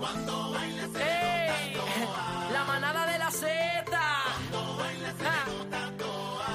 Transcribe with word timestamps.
¡Ey! 0.00 1.74
La 2.52 2.64
manada 2.64 3.06
de 3.06 3.18
la 3.18 3.30
Z. 3.30 3.48
Ja. 3.90 5.44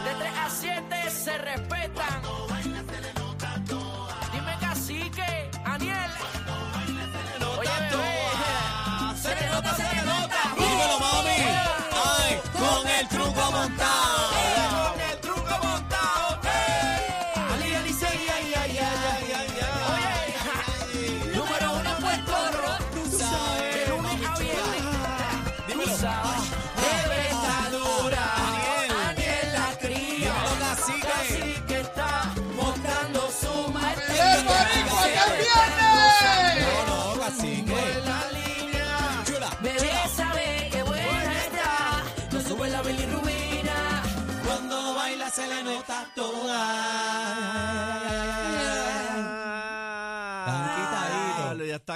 De 0.05 0.16
3 0.16 0.38
a 0.38 0.50
7 0.50 1.09
se 1.12 1.38
respetan. 1.38 2.22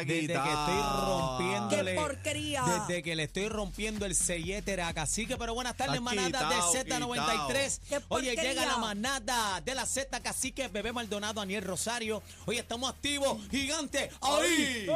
Está 0.02 0.14
Desde 0.14 0.28
que 0.28 0.34
estoy 0.34 0.82
rompiéndole. 1.06 1.96
¡Qué 1.96 2.02
porquería! 2.02 2.64
Desde 2.64 3.04
que 3.04 3.16
le 3.16 3.24
estoy 3.24 3.50
rompiendo 3.50 4.06
el 4.06 4.16
sellete 4.16 4.82
a 4.82 4.94
Cacique. 4.94 5.38
Pero 5.38 5.54
buenas 5.54 5.76
tardes, 5.76 5.96
Está 5.98 6.02
manada 6.02 6.50
de 6.50 6.56
Z93. 6.56 7.80
¡Qué 7.90 8.02
Oye, 8.10 8.36
llega 8.36 8.66
la 8.66 8.78
manada 8.78 9.62
de 9.62 9.76
la 9.76 9.86
Z 9.86 10.20
Cacique, 10.22 10.68
Bebé 10.68 10.92
Maldonado, 10.92 11.42
Aniel 11.42 11.64
Rosario. 11.64 12.22
Hoy 12.46 12.58
estamos 12.58 12.90
activos, 12.90 13.38
gigante. 13.50 14.10
¡Ahí! 14.22 14.88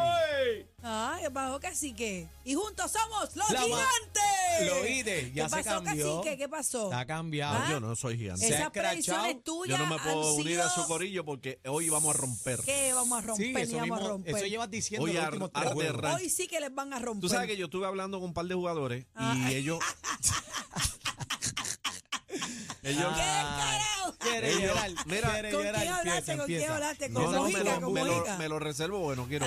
Ah, 0.83 1.17
¿qué 1.21 1.29
pasó, 1.29 1.59
cacique? 1.59 2.27
Y 2.43 2.55
juntos 2.55 2.91
somos 2.91 3.35
los 3.35 3.49
La 3.51 3.59
ma- 3.59 3.65
gigantes. 3.65 4.67
Lo 4.67 4.81
oíste, 4.81 5.31
ya 5.33 5.43
¿Qué 5.43 5.49
se 5.49 5.55
pasó, 5.63 5.83
cambió. 5.83 6.17
cacique? 6.21 6.37
¿Qué 6.37 6.49
pasó? 6.49 6.83
Está 6.85 7.05
cambiado. 7.05 7.55
Ah, 7.57 7.67
Yo 7.69 7.79
no 7.79 7.95
soy 7.95 8.17
gigante. 8.17 8.47
Se 8.47 8.53
ha 8.53 8.57
Esas 8.57 8.67
escrachado. 8.67 8.91
predicciones 9.23 9.43
tuyas 9.43 9.79
Yo 9.79 9.85
no 9.85 9.95
me 9.95 10.01
puedo 10.01 10.33
han 10.33 10.39
unir 10.41 10.59
a 10.59 10.69
sido- 10.69 10.83
su 10.83 10.87
corillo 10.87 11.23
porque 11.23 11.59
hoy 11.65 11.89
vamos 11.89 12.15
a 12.15 12.17
romper. 12.17 12.59
¿Qué 12.61 12.93
vamos 12.93 13.19
a 13.19 13.21
romper? 13.27 13.45
Sí, 13.47 13.53
ni 13.53 13.61
eso, 13.61 13.77
vamos 13.77 13.91
a 13.91 13.95
mismo, 13.95 14.09
romper. 14.09 14.35
eso 14.35 14.45
llevas 14.47 14.71
diciendo 14.71 15.05
Hoy 15.05 15.13
los 15.13 15.21
ar- 15.23 15.29
últimos 15.29 15.51
tres 15.51 15.65
arde 15.65 15.73
juegos. 15.75 16.01
ra- 16.01 16.15
Hoy 16.15 16.29
sí 16.29 16.47
que 16.47 16.59
les 16.59 16.73
van 16.73 16.93
a 16.93 16.99
romper. 16.99 17.21
Tú 17.21 17.29
sabes 17.29 17.47
que 17.47 17.57
yo 17.57 17.65
estuve 17.65 17.85
hablando 17.85 18.19
con 18.19 18.29
un 18.29 18.33
par 18.33 18.45
de 18.45 18.55
jugadores 18.55 19.05
Ah. 19.15 19.35
y 19.37 19.53
ellos. 19.53 19.79
ellos. 22.83 23.05
Ah, 23.15 23.57
carajo? 23.59 24.15
Quiere 24.19 24.49
Ellos- 24.51 24.61
llorar, 24.63 24.91
mira- 25.05 25.31
quiere 25.31 25.51
¿Con 25.51 25.63
llorar, 25.63 25.81
quién 25.81 25.93
hablaste? 25.93 26.31
empieza, 26.31 26.37
¿Con 26.37 26.45
quién 26.45 26.57
empieza. 26.59 26.73
hablaste? 26.75 27.09
No, 27.09 27.23
Con 27.23 27.31
no, 27.33 27.41
Mojica, 27.41 27.63
me 27.63 27.69
lo, 27.69 27.81
con 27.81 27.93
me, 27.93 28.03
lo, 28.05 28.13
Mojica. 28.15 28.37
me 28.37 28.49
lo 28.49 28.59
reservo, 28.59 28.99
bueno, 28.99 29.25
quiero. 29.27 29.45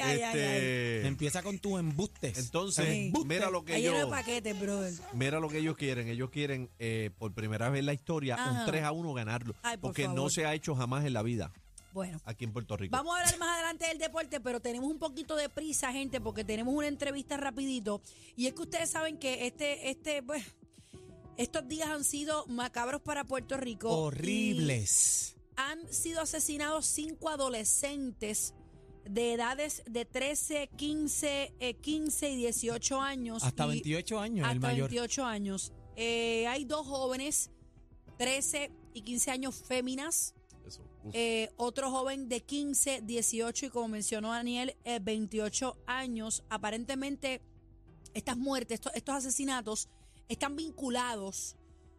Ay, 0.00 0.20
ay, 0.20 0.22
ay, 0.22 0.38
ay. 0.38 0.38
este, 0.38 1.06
Empieza 1.06 1.42
con 1.42 1.58
tus 1.58 1.78
embustes. 1.80 2.38
Entonces, 2.38 3.12
mira 3.24 3.50
lo 3.50 3.64
que 3.64 3.74
Ahí 3.74 3.82
lleno 3.82 3.94
de 3.94 4.00
ellos. 4.02 4.10
paquetes, 4.10 4.60
brother. 4.60 4.92
Mira 5.12 5.40
lo 5.40 5.48
que 5.48 5.58
ellos 5.58 5.76
quieren. 5.76 6.08
Ellos 6.08 6.30
quieren, 6.30 6.70
eh, 6.78 7.10
por 7.18 7.32
primera 7.34 7.68
vez 7.70 7.80
en 7.80 7.86
la 7.86 7.94
historia, 7.94 8.34
Ajá. 8.34 8.60
un 8.60 8.66
3 8.66 8.82
a 8.84 8.92
1 8.92 9.14
ganarlo. 9.14 9.54
Ay, 9.62 9.76
por 9.76 9.88
porque 9.90 10.08
no 10.08 10.14
favor. 10.14 10.32
se 10.32 10.46
ha 10.46 10.54
hecho 10.54 10.74
jamás 10.74 11.04
en 11.04 11.12
la 11.12 11.22
vida 11.22 11.52
Bueno. 11.92 12.20
aquí 12.24 12.44
en 12.44 12.52
Puerto 12.52 12.76
Rico. 12.76 12.96
Vamos 12.96 13.14
a 13.16 13.20
hablar 13.20 13.38
más 13.38 13.54
adelante 13.56 13.86
del 13.86 13.98
deporte, 13.98 14.40
pero 14.40 14.60
tenemos 14.60 14.90
un 14.90 14.98
poquito 14.98 15.36
de 15.36 15.48
prisa, 15.48 15.92
gente, 15.92 16.20
porque 16.20 16.44
tenemos 16.44 16.74
una 16.74 16.88
entrevista 16.88 17.36
rapidito. 17.36 18.00
Y 18.36 18.46
es 18.46 18.54
que 18.54 18.62
ustedes 18.62 18.90
saben 18.90 19.18
que 19.18 19.46
este, 19.46 19.90
este, 19.90 20.22
pues, 20.22 20.42
estos 21.36 21.66
días 21.68 21.88
han 21.88 22.04
sido 22.04 22.46
macabros 22.46 23.00
para 23.02 23.24
Puerto 23.24 23.56
Rico. 23.56 23.90
Horribles. 23.90 25.36
y 25.36 25.40
Han 25.56 25.92
sido 25.92 26.20
asesinados 26.20 26.86
cinco 26.86 27.28
adolescentes 27.28 28.54
de 29.08 29.34
edades 29.34 29.82
de 29.86 30.04
13, 30.04 30.68
15, 30.76 31.52
eh, 31.60 31.74
15 31.74 32.30
y 32.30 32.36
18 32.36 33.00
años. 33.00 33.42
Hasta 33.44 33.64
y- 33.66 33.68
28 33.68 34.18
años, 34.18 34.46
el 34.50 34.56
hasta 34.56 34.66
mayor. 34.68 34.88
28 34.90 35.24
años. 35.24 35.72
Eh, 35.96 36.46
hay 36.48 36.64
dos 36.64 36.86
jóvenes, 36.86 37.50
13 38.18 38.70
y 38.94 39.02
15 39.02 39.30
años 39.30 39.54
féminas. 39.54 40.34
Eso. 40.66 40.82
Eh, 41.12 41.50
otro 41.56 41.90
joven 41.90 42.28
de 42.28 42.40
15, 42.40 43.00
18 43.02 43.66
y 43.66 43.68
como 43.70 43.88
mencionó 43.88 44.30
Daniel, 44.32 44.74
eh, 44.84 44.98
28 45.02 45.76
años. 45.86 46.42
Aparentemente, 46.48 47.42
estas 48.14 48.36
muertes, 48.36 48.76
estos, 48.76 48.92
estos 48.94 49.14
asesinatos 49.16 49.88
están 50.28 50.56
vinculados, 50.56 51.56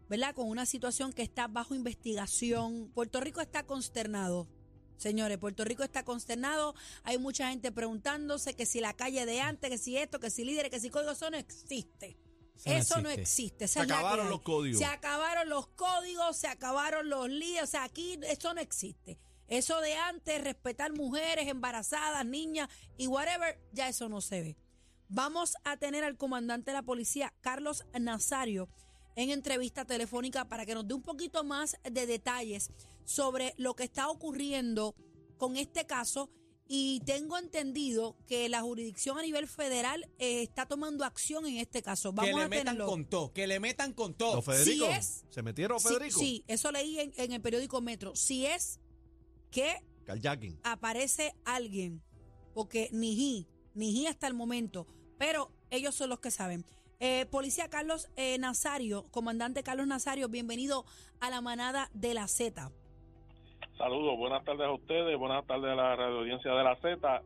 ¿verdad? 0.10 0.34
Con 0.34 0.50
una 0.50 0.66
situación 0.66 1.14
que 1.14 1.22
está 1.22 1.48
bajo 1.48 1.76
investigación. 1.76 2.90
Puerto 2.94 3.20
Rico 3.22 3.42
está 3.42 3.64
consternado. 3.64 4.48
Señores, 4.98 5.38
Puerto 5.38 5.64
Rico 5.64 5.84
está 5.84 6.04
consternado. 6.04 6.76
Hay 7.04 7.18
mucha 7.18 7.50
gente 7.50 7.72
preguntándose 7.72 8.54
que 8.56 8.66
si 8.66 8.80
la 8.80 8.94
calle 8.94 9.26
de 9.26 9.42
antes, 9.42 9.70
que 9.70 9.78
si 9.78 9.98
esto, 9.98 10.20
que 10.20 10.30
si 10.30 10.46
líderes, 10.46 10.72
que 10.72 10.80
si 10.80 10.90
código, 10.90 11.12
eso 11.12 11.30
no 11.30 11.38
existe. 11.38 12.18
Eso 12.56 12.70
no 12.70 12.76
Eso 12.76 13.02
no 13.02 13.10
existe. 13.10 13.68
Se 13.68 13.82
acabaron 13.82 14.30
los 14.30 14.42
códigos. 14.42 14.80
Se 14.80 14.86
acabaron 14.86 15.50
los 15.50 15.68
códigos, 15.68 16.38
se 16.38 16.48
acabaron 16.48 17.10
los 17.10 17.30
líos. 17.30 17.64
O 17.64 17.68
sea, 17.68 17.84
aquí 17.84 18.20
eso 18.24 18.54
no 18.54 18.62
existe. 18.62 19.18
Eso 19.48 19.80
de 19.82 19.96
antes, 19.96 20.44
respetar 20.44 20.94
mujeres, 20.94 21.48
embarazadas, 21.48 22.26
niñas 22.26 22.70
y 22.98 23.08
whatever, 23.08 23.60
ya 23.74 23.90
eso 23.90 24.10
no 24.10 24.22
se 24.22 24.42
ve. 24.42 24.58
Vamos 25.08 25.56
a 25.64 25.78
tener 25.78 26.04
al 26.04 26.18
comandante 26.18 26.72
de 26.72 26.78
la 26.78 26.82
policía, 26.82 27.32
Carlos 27.42 27.86
Nazario, 28.00 28.70
en 29.16 29.30
entrevista 29.30 29.86
telefónica 29.86 30.46
para 30.46 30.66
que 30.66 30.74
nos 30.74 30.88
dé 30.88 30.96
un 30.96 31.04
poquito 31.04 31.44
más 31.44 31.78
de 31.84 32.08
detalles 32.08 32.72
sobre 33.06 33.54
lo 33.58 33.76
que 33.76 33.84
está 33.86 34.10
ocurriendo 34.10 34.96
con 35.38 35.56
este 35.58 35.86
caso. 35.86 36.30
Y 36.68 37.02
tengo 37.06 37.38
entendido 37.38 38.18
que 38.26 38.50
la 38.50 38.62
jurisdicción 38.64 39.20
a 39.20 39.22
nivel 39.22 39.48
federal 39.48 40.10
eh, 40.18 40.42
está 40.42 40.66
tomando 40.66 41.06
acción 41.06 41.46
en 41.46 41.58
este 41.58 41.84
caso. 41.84 42.12
Vamos 42.12 42.32
que 42.32 42.36
le 42.36 42.42
a 42.44 42.48
metan 42.50 42.66
tenerlo. 42.66 42.88
con 42.88 43.06
todo, 43.06 43.32
que 43.34 43.46
le 43.46 43.60
metan 43.60 43.94
con 43.94 44.16
todo. 44.16 44.38
¿Los 44.38 44.46
Federico? 44.46 44.88
si 44.88 44.92
es- 44.92 45.26
¿Se 45.30 45.44
metieron 45.44 45.80
Sí, 45.80 45.88
Federico? 45.88 46.20
Sí, 46.20 46.44
eso 46.48 46.72
leí 46.72 47.00
en, 47.00 47.14
en 47.18 47.34
el 47.34 47.42
periódico 47.42 47.82
Metro. 47.82 48.16
Si 48.16 48.48
es 48.48 48.80
que 49.52 49.76
Carjacking. 50.06 50.60
aparece 50.64 51.36
alguien, 51.46 52.02
porque 52.56 52.90
ni 52.92 53.12
hi, 53.14 53.48
ni 53.76 53.92
hi 53.92 54.08
hasta 54.08 54.26
el 54.26 54.34
momento, 54.34 54.88
pero 55.20 55.52
ellos 55.70 55.94
son 55.94 56.10
los 56.10 56.20
que 56.20 56.32
saben. 56.32 56.66
Eh, 57.00 57.28
Policía 57.30 57.70
Carlos 57.70 58.08
eh, 58.16 58.40
Nazario, 58.40 59.08
comandante 59.12 59.62
Carlos 59.62 59.86
Nazario, 59.86 60.30
bienvenido 60.30 60.84
a 61.20 61.30
la 61.30 61.42
manada 61.42 61.92
de 61.94 62.16
la 62.16 62.28
Z. 62.28 62.72
Saludos, 63.78 64.18
buenas 64.18 64.44
tardes 64.46 64.68
a 64.68 64.72
ustedes, 64.72 65.18
buenas 65.18 65.46
tardes 65.46 65.70
a 65.72 65.76
la 65.76 65.96
radio 65.98 66.20
audiencia 66.20 66.54
de 66.54 66.64
la 66.64 66.78
Z. 66.78 67.22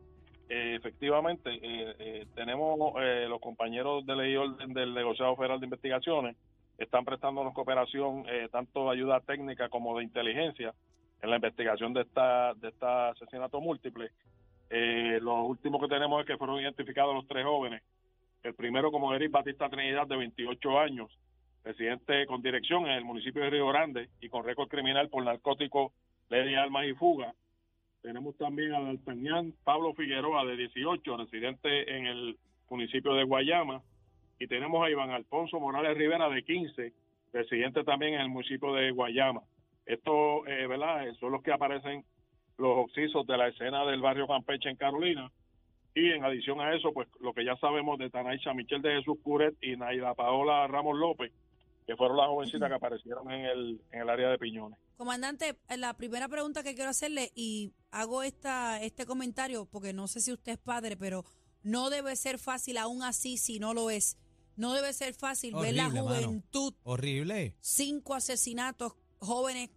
Eh, 0.49 0.75
efectivamente, 0.75 1.51
eh, 1.53 1.95
eh, 1.99 2.25
tenemos 2.33 2.95
eh, 2.99 3.27
los 3.29 3.39
compañeros 3.39 4.03
de 4.07 4.15
ley 4.15 4.35
orden 4.35 4.73
del 4.73 4.95
negociado 4.95 5.35
federal 5.35 5.59
de 5.59 5.67
investigaciones, 5.67 6.35
están 6.79 7.05
prestándonos 7.05 7.53
cooperación, 7.53 8.25
eh, 8.27 8.49
tanto 8.51 8.89
ayuda 8.89 9.19
técnica 9.19 9.69
como 9.69 9.95
de 9.97 10.03
inteligencia, 10.03 10.73
en 11.21 11.29
la 11.29 11.35
investigación 11.35 11.93
de 11.93 12.01
esta 12.01 12.55
de 12.55 12.69
este 12.69 12.85
asesinato 12.85 13.61
múltiple. 13.61 14.09
Eh, 14.71 15.19
lo 15.21 15.43
último 15.43 15.79
que 15.79 15.87
tenemos 15.87 16.21
es 16.21 16.25
que 16.25 16.37
fueron 16.37 16.59
identificados 16.59 17.13
los 17.13 17.27
tres 17.27 17.45
jóvenes. 17.45 17.83
El 18.41 18.55
primero 18.55 18.91
como 18.91 19.13
Eric 19.13 19.31
Batista 19.31 19.69
Trinidad, 19.69 20.07
de 20.07 20.17
28 20.17 20.79
años, 20.79 21.11
residente 21.63 22.25
con 22.25 22.41
dirección 22.41 22.85
en 22.87 22.93
el 22.93 23.05
municipio 23.05 23.43
de 23.43 23.51
Río 23.51 23.67
Grande 23.67 24.09
y 24.19 24.29
con 24.29 24.43
récord 24.43 24.67
criminal 24.67 25.09
por 25.09 25.23
narcóticos 25.23 25.91
de 26.29 26.57
armas 26.57 26.85
y 26.85 26.93
fuga. 26.93 27.33
Tenemos 28.01 28.37
también 28.37 28.73
a 28.73 28.79
D'Artagnan 28.79 29.53
Pablo 29.63 29.93
Figueroa, 29.93 30.45
de 30.45 30.55
18, 30.55 31.17
residente 31.17 31.97
en 31.97 32.05
el 32.05 32.37
municipio 32.69 33.13
de 33.13 33.23
Guayama. 33.23 33.81
Y 34.39 34.47
tenemos 34.47 34.85
a 34.85 34.89
Iván 34.89 35.09
Alfonso 35.09 35.59
Morales 35.59 35.97
Rivera, 35.97 36.29
de 36.29 36.43
15, 36.43 36.93
residente 37.33 37.83
también 37.83 38.13
en 38.13 38.21
el 38.21 38.29
municipio 38.29 38.73
de 38.73 38.91
Guayama. 38.91 39.41
Estos, 39.85 40.47
eh, 40.47 40.65
¿verdad? 40.67 41.07
Eh, 41.07 41.13
Son 41.19 41.31
los 41.31 41.43
que 41.43 41.51
aparecen 41.51 42.05
los 42.57 42.77
oxisos 42.77 43.25
de 43.25 43.37
la 43.37 43.47
escena 43.47 43.85
del 43.85 44.01
barrio 44.01 44.27
Campeche 44.27 44.69
en 44.69 44.77
Carolina. 44.77 45.29
Y 45.95 46.11
en 46.11 46.23
adición 46.23 46.61
a 46.61 46.73
eso, 46.75 46.93
pues 46.93 47.09
lo 47.19 47.33
que 47.33 47.43
ya 47.43 47.57
sabemos 47.57 47.97
de 47.97 48.09
Tanaisha 48.09 48.53
Michel 48.53 48.81
de 48.81 48.97
Jesús 48.97 49.17
Curet 49.23 49.55
y 49.61 49.75
Naida 49.75 50.13
Paola 50.13 50.67
Ramos 50.67 50.97
López, 50.97 51.33
que 51.89 51.95
fueron 51.97 52.17
las 52.17 52.27
jovencitas 52.27 52.69
que 52.69 52.75
aparecieron 52.75 53.31
en 53.31 53.45
el, 53.45 53.81
en 53.91 54.01
el 54.01 54.09
área 54.11 54.29
de 54.29 54.37
Piñones. 54.37 54.77
Comandante, 54.95 55.57
eh, 55.69 55.77
la 55.77 55.95
primera 55.95 56.27
pregunta 56.27 56.61
que 56.61 56.75
quiero 56.75 56.91
hacerle, 56.91 57.31
y 57.33 57.73
hago 57.89 58.21
esta, 58.21 58.79
este 58.79 59.07
comentario, 59.07 59.65
porque 59.65 59.91
no 59.91 60.07
sé 60.07 60.21
si 60.21 60.31
usted 60.31 60.51
es 60.51 60.57
padre, 60.59 60.97
pero 60.97 61.25
no 61.63 61.89
debe 61.89 62.15
ser 62.15 62.37
fácil 62.37 62.77
aún 62.77 63.01
así 63.01 63.37
si 63.37 63.57
no 63.57 63.73
lo 63.73 63.89
es. 63.89 64.17
No 64.55 64.73
debe 64.75 64.93
ser 64.93 65.15
fácil 65.15 65.55
ver 65.55 65.73
la 65.73 65.89
mano. 65.89 66.03
juventud 66.03 66.75
Horrible. 66.83 67.55
cinco 67.59 68.13
asesinatos 68.13 68.93
jóvenes 69.17 69.71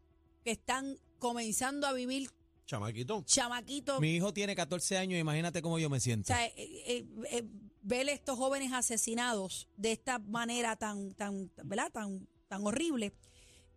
que 0.44 0.50
están 0.50 0.98
comenzando 1.18 1.86
a 1.86 1.94
vivir 1.94 2.28
Chamaquito. 2.66 3.22
chamaquitos. 3.24 4.00
Mi 4.00 4.16
hijo 4.16 4.34
tiene 4.34 4.54
14 4.54 4.98
años, 4.98 5.18
imagínate 5.18 5.62
cómo 5.62 5.78
yo 5.78 5.88
me 5.88 5.96
O 5.96 6.00
siento. 6.00 6.26
sea, 6.26 6.44
eh, 6.46 6.52
eh, 6.58 7.06
eh, 7.30 7.44
ver 7.82 8.08
estos 8.08 8.38
jóvenes 8.38 8.72
asesinados 8.72 9.68
de 9.76 9.92
esta 9.92 10.18
manera 10.18 10.76
tan, 10.76 11.14
tan, 11.14 11.50
¿verdad? 11.64 11.90
Tan, 11.92 12.26
tan 12.48 12.66
horrible. 12.66 13.12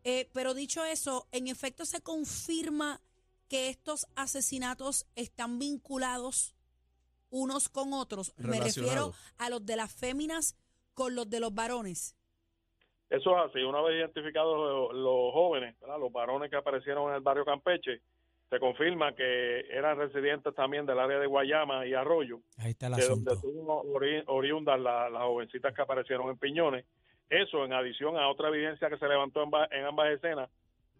Eh, 0.03 0.29
pero 0.33 0.53
dicho 0.53 0.85
eso, 0.85 1.27
en 1.31 1.47
efecto 1.47 1.85
se 1.85 2.01
confirma 2.01 3.01
que 3.49 3.69
estos 3.69 4.07
asesinatos 4.15 5.07
están 5.15 5.59
vinculados 5.59 6.55
unos 7.29 7.69
con 7.69 7.93
otros. 7.93 8.33
Me 8.37 8.59
refiero 8.59 9.13
a 9.37 9.49
los 9.49 9.65
de 9.65 9.75
las 9.75 9.93
féminas 9.93 10.55
con 10.93 11.15
los 11.15 11.29
de 11.29 11.39
los 11.39 11.53
varones. 11.53 12.15
Eso 13.09 13.37
es 13.37 13.49
así. 13.49 13.59
Una 13.61 13.81
vez 13.81 13.97
identificados 13.97 14.57
los, 14.57 14.93
los 14.93 15.33
jóvenes, 15.33 15.79
¿verdad? 15.79 15.99
los 15.99 16.11
varones 16.11 16.49
que 16.49 16.55
aparecieron 16.55 17.09
en 17.09 17.15
el 17.15 17.21
barrio 17.21 17.45
Campeche, 17.45 18.01
se 18.49 18.59
confirma 18.59 19.13
que 19.15 19.61
eran 19.71 19.97
residentes 19.97 20.53
también 20.53 20.85
del 20.85 20.99
área 20.99 21.17
de 21.19 21.25
Guayama 21.27 21.85
y 21.87 21.93
Arroyo, 21.93 22.39
Ahí 22.57 22.71
está 22.71 22.87
el 22.87 22.93
de 22.93 23.07
donde 23.07 23.31
asunto. 23.31 23.47
son 23.57 23.67
ori- 23.93 24.23
oriundas 24.27 24.79
la- 24.79 25.09
las 25.09 25.23
jovencitas 25.23 25.73
que 25.73 25.81
aparecieron 25.81 26.29
en 26.29 26.37
Piñones. 26.37 26.85
Eso 27.29 27.65
en 27.65 27.73
adición 27.73 28.17
a 28.17 28.29
otra 28.29 28.49
evidencia 28.49 28.87
que 28.89 28.97
se 28.97 29.07
levantó 29.07 29.41
en, 29.43 29.49
ba- 29.49 29.67
en 29.71 29.85
ambas 29.85 30.11
escenas 30.11 30.49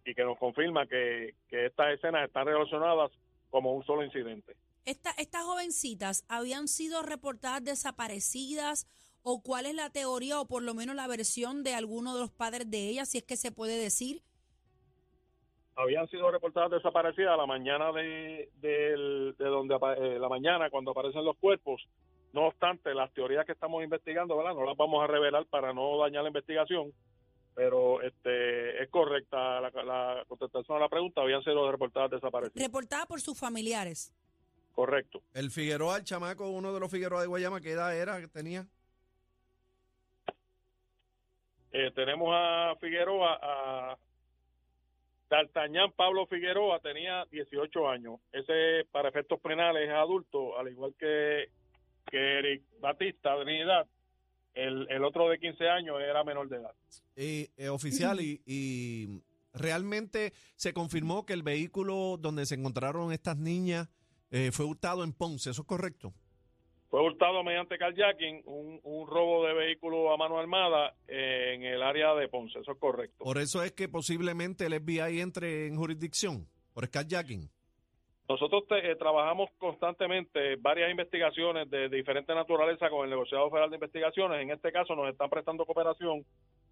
y 0.04 0.14
que 0.14 0.24
nos 0.24 0.36
confirma 0.38 0.86
que, 0.86 1.34
que 1.48 1.66
estas 1.66 1.94
escenas 1.94 2.26
están 2.26 2.46
relacionadas 2.46 3.12
como 3.50 3.72
un 3.74 3.84
solo 3.84 4.04
incidente. 4.04 4.56
Esta- 4.84 5.14
estas 5.16 5.44
jovencitas 5.44 6.24
habían 6.28 6.66
sido 6.66 7.02
reportadas 7.02 7.62
desaparecidas 7.62 8.86
o 9.22 9.40
cuál 9.42 9.66
es 9.66 9.74
la 9.74 9.90
teoría 9.90 10.40
o 10.40 10.46
por 10.46 10.62
lo 10.62 10.74
menos 10.74 10.96
la 10.96 11.06
versión 11.06 11.62
de 11.62 11.74
alguno 11.74 12.14
de 12.14 12.20
los 12.20 12.30
padres 12.30 12.68
de 12.70 12.88
ellas, 12.88 13.08
si 13.08 13.18
es 13.18 13.24
que 13.24 13.36
se 13.36 13.52
puede 13.52 13.76
decir. 13.78 14.22
Habían 15.76 16.08
sido 16.08 16.30
reportadas 16.30 16.70
desaparecidas 16.70 17.34
a 17.34 17.36
la 17.36 17.46
mañana 17.46 17.92
de, 17.92 18.50
del- 18.56 19.34
de 19.38 19.44
donde 19.44 19.74
eh, 19.98 20.18
la 20.18 20.28
mañana 20.28 20.70
cuando 20.70 20.90
aparecen 20.90 21.24
los 21.24 21.36
cuerpos. 21.36 21.86
No 22.32 22.46
obstante, 22.48 22.92
las 22.94 23.12
teorías 23.12 23.46
que 23.46 23.52
estamos 23.52 23.82
investigando, 23.84 24.36
¿verdad? 24.36 24.54
No 24.54 24.64
las 24.66 24.76
vamos 24.76 25.02
a 25.02 25.06
revelar 25.06 25.46
para 25.46 25.72
no 25.72 25.98
dañar 25.98 26.22
la 26.22 26.28
investigación, 26.28 26.92
pero 27.54 28.02
este 28.02 28.82
es 28.82 28.90
correcta 28.90 29.60
la, 29.60 29.70
la 29.70 30.24
contestación 30.26 30.76
a 30.76 30.80
la 30.80 30.88
pregunta. 30.88 31.22
Habían 31.22 31.42
sido 31.42 31.70
reportadas 31.70 32.10
desaparecidas. 32.10 32.62
Reportada 32.66 33.06
por 33.06 33.20
sus 33.20 33.38
familiares. 33.38 34.12
Correcto. 34.74 35.22
El 35.32 35.50
Figueroa, 35.50 35.96
el 35.96 36.04
chamaco, 36.04 36.50
uno 36.50 36.74
de 36.74 36.80
los 36.80 36.90
Figueroa 36.90 37.22
de 37.22 37.26
Guayama, 37.26 37.60
¿qué 37.62 37.70
edad 37.72 37.96
era 37.96 38.20
que 38.20 38.28
tenía? 38.28 38.66
Eh, 41.72 41.90
tenemos 41.94 42.28
a 42.32 42.74
Figueroa, 42.80 43.38
a 43.42 43.95
D'Artagnan 45.28 45.92
Pablo 45.92 46.26
Figueroa 46.26 46.80
tenía 46.80 47.24
18 47.30 47.88
años. 47.88 48.20
Ese, 48.32 48.86
para 48.90 49.08
efectos 49.08 49.40
penales, 49.40 49.88
es 49.88 49.94
adulto, 49.94 50.58
al 50.58 50.68
igual 50.68 50.94
que, 50.98 51.50
Eric 52.10 52.62
Batista, 52.80 53.36
de 53.36 53.44
Trinidad. 53.44 53.86
El, 54.54 54.86
el 54.90 55.04
otro 55.04 55.28
de 55.28 55.38
15 55.38 55.68
años 55.68 56.00
era 56.00 56.24
menor 56.24 56.48
de 56.48 56.56
edad. 56.56 56.72
Y, 57.16 57.50
eh, 57.56 57.68
oficial, 57.68 58.20
y, 58.20 58.40
y 58.46 59.20
realmente 59.52 60.32
se 60.54 60.72
confirmó 60.72 61.26
que 61.26 61.32
el 61.32 61.42
vehículo 61.42 62.16
donde 62.18 62.46
se 62.46 62.54
encontraron 62.54 63.12
estas 63.12 63.36
niñas 63.36 63.88
eh, 64.30 64.50
fue 64.52 64.66
hurtado 64.66 65.04
en 65.04 65.12
Ponce, 65.12 65.50
¿eso 65.50 65.62
es 65.62 65.68
correcto? 65.68 66.12
Fue 66.96 67.04
hurtado 67.04 67.44
mediante 67.44 67.76
carjacking, 67.76 68.40
un, 68.46 68.80
un 68.82 69.06
robo 69.06 69.44
de 69.46 69.52
vehículo 69.52 70.14
a 70.14 70.16
mano 70.16 70.38
armada 70.38 70.94
en 71.06 71.62
el 71.62 71.82
área 71.82 72.14
de 72.14 72.26
Ponce. 72.26 72.58
Eso 72.58 72.72
es 72.72 72.78
correcto. 72.78 73.22
Por 73.22 73.36
eso 73.36 73.62
es 73.62 73.72
que 73.72 73.86
posiblemente 73.86 74.64
el 74.64 74.80
FBI 74.80 75.20
entre 75.20 75.66
en 75.66 75.76
jurisdicción 75.76 76.48
por 76.72 76.88
carjacking. 76.88 77.50
Nosotros 78.30 78.66
te- 78.66 78.90
eh, 78.90 78.96
trabajamos 78.96 79.50
constantemente 79.58 80.56
varias 80.56 80.90
investigaciones 80.90 81.68
de, 81.68 81.90
diferente 81.90 82.34
naturaleza 82.34 82.88
con 82.88 83.04
el 83.04 83.10
negociado 83.10 83.50
federal 83.50 83.68
de 83.68 83.76
investigaciones. 83.76 84.40
En 84.40 84.50
este 84.52 84.72
caso 84.72 84.96
nos 84.96 85.10
están 85.10 85.28
prestando 85.28 85.66
cooperación 85.66 86.24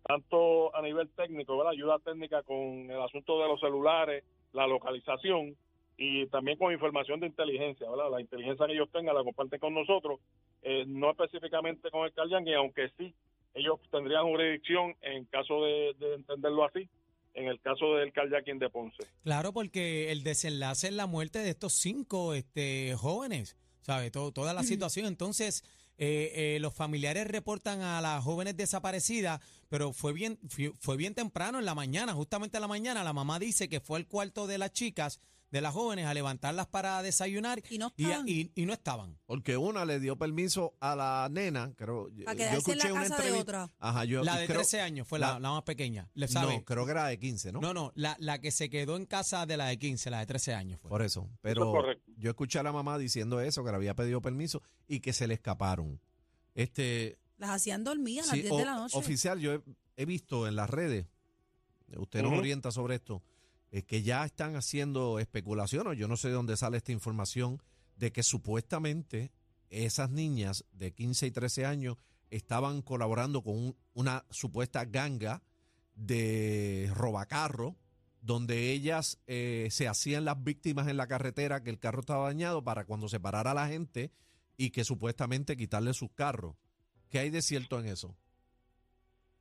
tanto 0.05 0.75
a 0.75 0.81
nivel 0.81 1.11
técnico, 1.11 1.59
¿verdad? 1.59 1.73
ayuda 1.75 1.99
técnica 1.99 2.43
con 2.45 2.91
el 2.91 3.03
asunto 3.03 3.43
de 3.43 3.49
los 3.49 3.61
celulares, 3.61 4.25
la 4.55 4.67
localización 4.67 5.55
y 5.97 6.27
también 6.27 6.59
con 6.59 6.73
información 6.73 7.21
de 7.21 7.29
inteligencia, 7.29 7.89
¿verdad? 7.89 8.11
La 8.11 8.21
inteligencia 8.21 8.67
que 8.67 8.73
ellos 8.73 8.91
tengan 8.93 9.15
la 9.15 9.23
comparten 9.23 9.61
con 9.61 9.75
nosotros, 9.75 10.21
eh, 10.63 10.85
no 10.87 11.11
específicamente 11.11 11.91
con 11.91 12.05
el 12.05 12.13
Caryan, 12.13 12.47
aunque 12.55 12.91
sí 12.99 13.15
ellos 13.55 13.79
tendrían 13.91 14.25
jurisdicción 14.25 14.97
en 15.01 15.25
caso 15.27 15.65
de, 15.65 15.95
de 15.99 16.15
entenderlo 16.15 16.65
así, 16.65 16.89
en 17.35 17.47
el 17.47 17.61
caso 17.61 17.95
del 17.95 18.13
carjacking 18.13 18.59
de 18.59 18.71
Ponce. 18.71 19.05
Claro, 19.23 19.53
porque 19.53 20.13
el 20.13 20.23
desenlace 20.23 20.89
es 20.89 20.95
la 20.95 21.07
muerte 21.07 21.41
de 21.41 21.51
estos 21.51 21.75
cinco 21.75 22.35
este, 22.35 22.95
jóvenes, 22.97 23.57
¿sabe? 23.81 24.11
Todo, 24.11 24.33
toda 24.33 24.55
la 24.55 24.63
situación. 24.63 25.07
Entonces, 25.07 25.65
eh, 25.99 26.33
eh, 26.35 26.59
los 26.61 26.75
familiares 26.75 27.27
reportan 27.29 27.81
a 27.83 28.01
las 28.01 28.23
jóvenes 28.23 28.57
desaparecidas, 28.57 29.41
pero 29.69 29.93
fue 29.93 30.13
bien, 30.13 30.39
fue, 30.49 30.73
fue 30.79 30.97
bien 30.97 31.15
temprano 31.15 31.59
en 31.59 31.65
la 31.65 31.75
mañana, 31.75 32.15
justamente 32.15 32.57
en 32.57 32.63
la 32.63 32.69
mañana. 32.69 33.05
La 33.05 33.13
mamá 33.13 33.39
dice 33.39 33.69
que 33.69 33.81
fue 33.81 33.99
al 33.99 34.07
cuarto 34.07 34.47
de 34.47 34.59
las 34.59 34.73
chicas, 34.73 35.21
de 35.55 35.61
las 35.61 35.73
jóvenes, 35.73 36.07
a 36.07 36.13
levantarlas 36.15 36.67
para 36.67 37.01
desayunar 37.01 37.63
Y 37.71 37.79
no 37.79 37.93
y, 37.97 38.03
estaban. 38.07 38.29
y- 38.29 38.51
y 38.57 38.67
no 38.67 38.73
estaban. 38.73 39.17
Porque 39.25 39.57
una 39.57 39.85
le 39.85 40.01
dio 40.01 40.17
permiso 40.17 40.75
a 40.81 40.97
la 40.97 41.29
nena, 41.31 41.73
creo. 41.77 42.09
Para 42.25 42.37
yo 42.37 42.45
en 42.45 42.51
la 42.51 42.59
escuché 42.59 42.91
una 42.93 43.03
casa 43.03 43.17
de 43.17 43.23
entrevista- 43.29 43.41
otra. 43.65 43.75
Ajá, 43.79 44.05
yo 44.05 44.25
La 44.25 44.37
de 44.37 44.47
creo- 44.47 44.57
13 44.59 44.81
años 44.81 45.07
fue 45.07 45.21
la, 45.21 45.35
la- 45.35 45.39
la 45.39 45.51
más 45.53 45.63
pequeña, 45.63 46.11
¿le 46.15 46.27
sabe? 46.27 46.57
No, 46.57 46.65
creo 46.65 46.85
que 46.85 46.91
era 46.91 47.07
de 47.07 47.21
15, 47.21 47.53
¿no? 47.53 47.61
No, 47.61 47.73
no, 47.73 47.93
la, 47.95 48.17
la 48.19 48.41
que 48.41 48.51
se 48.51 48.69
quedó 48.69 48.97
en 48.97 49.07
casa 49.07 49.47
de 49.47 49.57
la 49.57 49.67
de 49.67 49.79
15, 49.79 50.11
la 50.11 50.19
de 50.19 50.27
13 50.27 50.55
años 50.55 50.81
fue. 50.81 50.89
Por 50.91 51.03
eso. 51.03 51.31
Pero 51.41 51.73
yo 52.17 52.31
escuché 52.31 52.59
a 52.59 52.65
la 52.65 52.73
mamá 52.73 52.99
diciendo 52.99 53.41
eso, 53.41 53.63
que 53.65 53.71
le 53.71 53.77
había 53.77 53.95
pedido 53.95 54.21
permiso 54.21 54.61
y 54.89 54.99
que 54.99 55.13
se 55.13 55.29
le 55.29 55.35
escaparon. 55.35 56.01
Este, 56.57 57.17
Las 57.39 57.51
hacían 57.51 57.85
dormir 57.85 58.21
a 58.23 58.27
las 58.27 58.31
sí, 58.35 58.41
10 58.43 58.53
o- 58.53 58.59
de 58.59 58.65
la 58.65 58.75
noche. 58.75 58.99
oficial, 58.99 59.39
yo 59.39 59.53
he, 59.55 59.61
he 59.97 60.05
visto 60.05 60.49
en 60.49 60.57
las 60.57 60.69
redes, 60.69 61.07
usted 61.97 62.23
nos 62.23 62.33
Ujú. 62.33 62.41
orienta 62.41 62.71
sobre 62.73 62.97
esto, 62.97 63.23
eh, 63.75 63.83
que 63.83 64.03
ya 64.03 64.25
están 64.25 64.55
haciendo 64.55 65.19
especulaciones, 65.19 65.99
yo 65.99 66.07
no 66.07 66.17
sé 66.17 66.29
de 66.29 66.35
dónde 66.35 66.57
sale 66.57 66.77
esta 66.77 66.93
información, 66.93 67.61
de 67.97 68.13
que 68.13 68.23
supuestamente 68.23 69.33
esas 69.69 70.11
niñas 70.11 70.65
de 70.73 70.93
15 70.93 71.27
y 71.27 71.31
13 71.33 71.67
años 71.67 71.97
estaban 72.31 72.83
colaborando 72.83 73.43
con 73.43 73.57
un- 73.57 73.77
una 73.95 74.25
supuesta 74.31 74.85
ganga 74.85 75.43
de 75.97 76.91
robacarro, 76.95 77.77
donde 78.21 78.71
ellas 78.73 79.19
eh, 79.27 79.69
se 79.71 79.89
hacían 79.89 80.25
las 80.25 80.43
víctimas 80.43 80.89
en 80.89 80.97
la 80.97 81.07
carretera, 81.09 81.63
que 81.63 81.71
el 81.71 81.79
carro 81.79 82.01
estaba 82.01 82.27
dañado 82.27 82.63
para 82.63 82.85
cuando 82.85 83.09
se 83.09 83.21
parara 83.21 83.55
la 83.55 83.69
gente 83.69 84.13
y 84.57 84.71
que 84.71 84.85
supuestamente 84.85 85.57
quitarle 85.57 85.95
sus 85.95 86.11
carros. 86.13 86.55
¿Qué 87.11 87.19
hay 87.19 87.31
de 87.31 87.43
cierto 87.43 87.79
en 87.81 87.87
eso? 87.87 88.17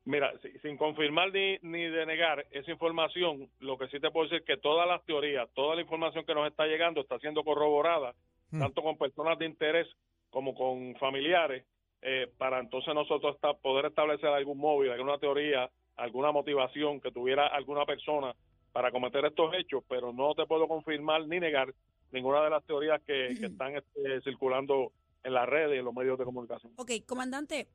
Mira, 0.06 0.32
si- 0.42 0.58
sin 0.58 0.76
confirmar 0.76 1.32
ni, 1.32 1.56
ni 1.62 1.84
denegar 1.86 2.44
esa 2.50 2.70
información, 2.70 3.48
lo 3.60 3.78
que 3.78 3.88
sí 3.88 3.98
te 4.00 4.10
puedo 4.10 4.24
decir 4.28 4.40
es 4.40 4.44
que 4.46 4.58
todas 4.60 4.86
las 4.86 5.02
teorías, 5.06 5.48
toda 5.54 5.74
la 5.74 5.80
información 5.80 6.26
que 6.26 6.34
nos 6.34 6.46
está 6.46 6.66
llegando 6.66 7.00
está 7.00 7.18
siendo 7.18 7.42
corroborada, 7.42 8.14
Hmm. 8.50 8.60
tanto 8.60 8.82
con 8.82 8.98
personas 8.98 9.38
de 9.38 9.46
interés 9.46 9.88
como 10.30 10.54
con 10.54 10.94
familiares, 10.96 11.64
eh, 12.02 12.30
para 12.36 12.60
entonces 12.60 12.94
nosotros 12.94 13.34
esta- 13.36 13.54
poder 13.54 13.86
establecer 13.86 14.28
algún 14.28 14.58
móvil, 14.58 14.90
alguna 14.90 15.16
teoría, 15.18 15.70
alguna 15.96 16.30
motivación 16.32 17.00
que 17.00 17.10
tuviera 17.10 17.46
alguna 17.46 17.86
persona 17.86 18.34
para 18.72 18.90
cometer 18.90 19.24
estos 19.24 19.54
hechos, 19.54 19.82
pero 19.88 20.12
no 20.12 20.34
te 20.34 20.44
puedo 20.44 20.68
confirmar 20.68 21.26
ni 21.26 21.40
negar 21.40 21.72
ninguna 22.12 22.44
de 22.44 22.50
las 22.50 22.64
teorías 22.66 23.00
que, 23.06 23.34
que 23.40 23.46
están 23.58 23.74
este, 23.76 24.20
circulando 24.20 24.92
en 25.22 25.32
las 25.32 25.48
redes 25.48 25.76
y 25.76 25.78
en 25.78 25.84
los 25.86 25.94
medios 25.94 26.18
de 26.18 26.24
comunicación. 26.26 26.72
Ok, 26.76 26.90
comandante, 27.06 27.68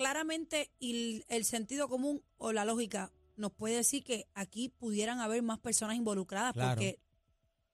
claramente 0.00 0.70
y 0.78 0.90
el, 0.92 1.24
el 1.28 1.44
sentido 1.44 1.86
común 1.86 2.22
o 2.38 2.52
la 2.54 2.64
lógica 2.64 3.12
nos 3.36 3.52
puede 3.52 3.76
decir 3.76 4.02
que 4.02 4.26
aquí 4.32 4.70
pudieran 4.70 5.20
haber 5.20 5.42
más 5.42 5.58
personas 5.58 5.94
involucradas 5.96 6.54
Claro. 6.54 6.70
porque 6.76 6.98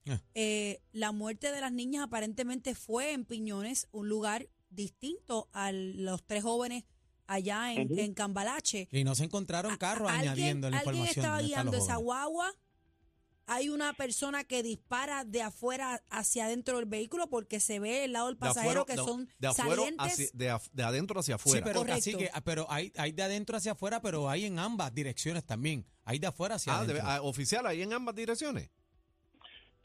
Ah. 0.08 0.20
eh, 0.34 0.80
la 0.92 1.12
muerte 1.12 1.52
de 1.52 1.60
las 1.60 1.70
niñas 1.72 2.02
aparentemente 2.04 2.74
fue 2.74 3.12
en 3.12 3.24
Piñones, 3.24 3.86
un 3.92 4.08
lugar 4.08 4.48
distinto 4.70 5.48
a 5.52 5.70
los 5.72 6.24
tres 6.24 6.42
jóvenes 6.42 6.84
allá 7.28 7.72
en, 7.72 8.12
Cambalache. 8.14 8.88
Y 8.90 9.04
no 9.04 9.14
se 9.14 9.24
encontraron 9.24 9.76
carros 9.76 10.08
¿Alguien- 10.10 10.28
añadiendo 10.32 10.70
la 10.70 10.78
¿Alguien 10.78 10.94
información. 10.96 11.24
estaba 11.24 11.36
de 11.38 11.42
dónde 11.42 11.52
están 11.54 11.64
guiando 11.66 11.78
los 11.78 11.84
esa 11.88 11.96
guagua? 11.96 12.52
Hay 13.48 13.68
una 13.68 13.92
persona 13.92 14.42
que 14.44 14.62
dispara 14.64 15.24
de 15.24 15.40
afuera 15.42 16.02
hacia 16.10 16.46
adentro 16.46 16.78
del 16.78 16.86
vehículo 16.86 17.28
porque 17.28 17.60
se 17.60 17.78
ve 17.78 18.04
el 18.04 18.12
lado 18.12 18.26
del 18.26 18.34
De 18.34 18.40
pasajero 18.40 18.80
afuera- 18.80 18.84
que 18.86 18.92
de- 19.00 19.06
son 19.06 19.28
de 19.38 19.46
afuera 19.48 19.74
salientes. 19.76 20.06
hacia- 20.12 20.30
de, 20.34 20.50
af- 20.50 20.70
de 20.72 20.82
adentro 20.82 21.20
hacia 21.20 21.38
Sí, 21.38 21.48
afuera. 21.48 21.64
pero 21.64 21.78
Correcto. 21.80 21.96
casi 21.98 22.16
que, 22.16 22.30
pero 22.44 22.66
hay, 22.68 22.92
hay 22.96 23.12
de 23.12 23.22
adentro 23.22 23.56
hacia 23.56 23.72
afuera, 23.72 24.00
pero 24.02 24.28
hay 24.28 24.46
en 24.46 24.58
ambas 24.58 24.92
direcciones 24.92 25.44
también. 25.46 25.86
Hay 26.04 26.18
de 26.18 26.26
afuera 26.26 26.56
hacia 26.56 26.72
Ah, 26.76 26.84
de- 26.84 26.92
adentro. 26.94 27.08
ah, 27.10 27.22
oficial, 27.22 27.66
ahí 27.66 27.82
en 27.82 27.92
ambas 27.92 28.14
direcciones. 28.16 28.70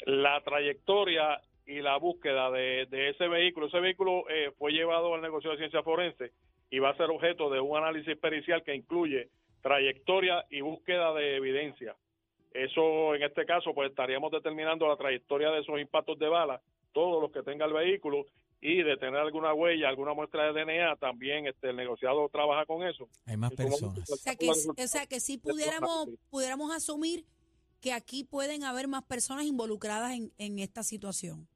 la 0.07 0.41
trayectoria 0.43 1.39
y 1.67 1.79
la 1.81 1.95
búsqueda 1.97 2.49
de, 2.49 2.87
de 2.89 3.09
ese 3.11 3.27
vehículo. 3.27 3.67
Ese 3.67 3.79
vehículo 3.79 4.27
eh, 4.31 4.51
fue 4.57 4.71
llevado 4.71 5.13
al 5.13 5.21
negocio 5.21 5.51
de 5.51 5.57
ciencia 5.57 5.83
forense 5.83 6.31
y 6.71 6.79
va 6.79 6.89
a 6.89 6.97
ser 6.97 7.11
objeto 7.11 7.51
de 7.51 7.59
un 7.59 7.77
análisis 7.77 8.17
pericial 8.17 8.63
que 8.63 8.73
incluye 8.73 9.29
trayectoria 9.61 10.43
y 10.49 10.61
búsqueda 10.61 11.13
de 11.13 11.35
evidencia. 11.35 11.95
Eso, 12.51 13.15
en 13.15 13.23
este 13.23 13.45
caso, 13.45 13.73
pues 13.73 13.89
estaríamos 13.89 14.31
determinando 14.31 14.87
la 14.87 14.97
trayectoria 14.97 15.49
de 15.51 15.61
esos 15.61 15.79
impactos 15.79 16.19
de 16.19 16.27
bala, 16.27 16.61
todos 16.91 17.21
los 17.21 17.31
que 17.31 17.43
tenga 17.43 17.65
el 17.65 17.73
vehículo, 17.73 18.25
y 18.61 18.83
de 18.83 18.95
tener 18.97 19.19
alguna 19.19 19.53
huella, 19.53 19.89
alguna 19.89 20.13
muestra 20.13 20.51
de 20.51 20.63
DNA, 20.63 20.95
también 20.97 21.47
este, 21.47 21.71
el 21.71 21.75
negociado 21.75 22.29
trabaja 22.29 22.65
con 22.65 22.83
eso. 22.83 23.09
Hay 23.25 23.35
más 23.35 23.53
personas. 23.53 24.09
O 24.09 24.15
sea 24.15 24.35
que, 24.35 24.49
o 24.49 24.87
sea 24.87 25.07
que 25.07 25.19
sí 25.19 25.39
pudiéramos, 25.39 26.09
pudiéramos 26.29 26.71
asumir 26.71 27.25
que 27.81 27.91
aquí 27.91 28.23
pueden 28.23 28.63
haber 28.63 28.87
más 28.87 29.03
personas 29.03 29.45
involucradas 29.45 30.11
en, 30.11 30.31
en 30.37 30.59
esta 30.59 30.83
situación. 30.83 31.47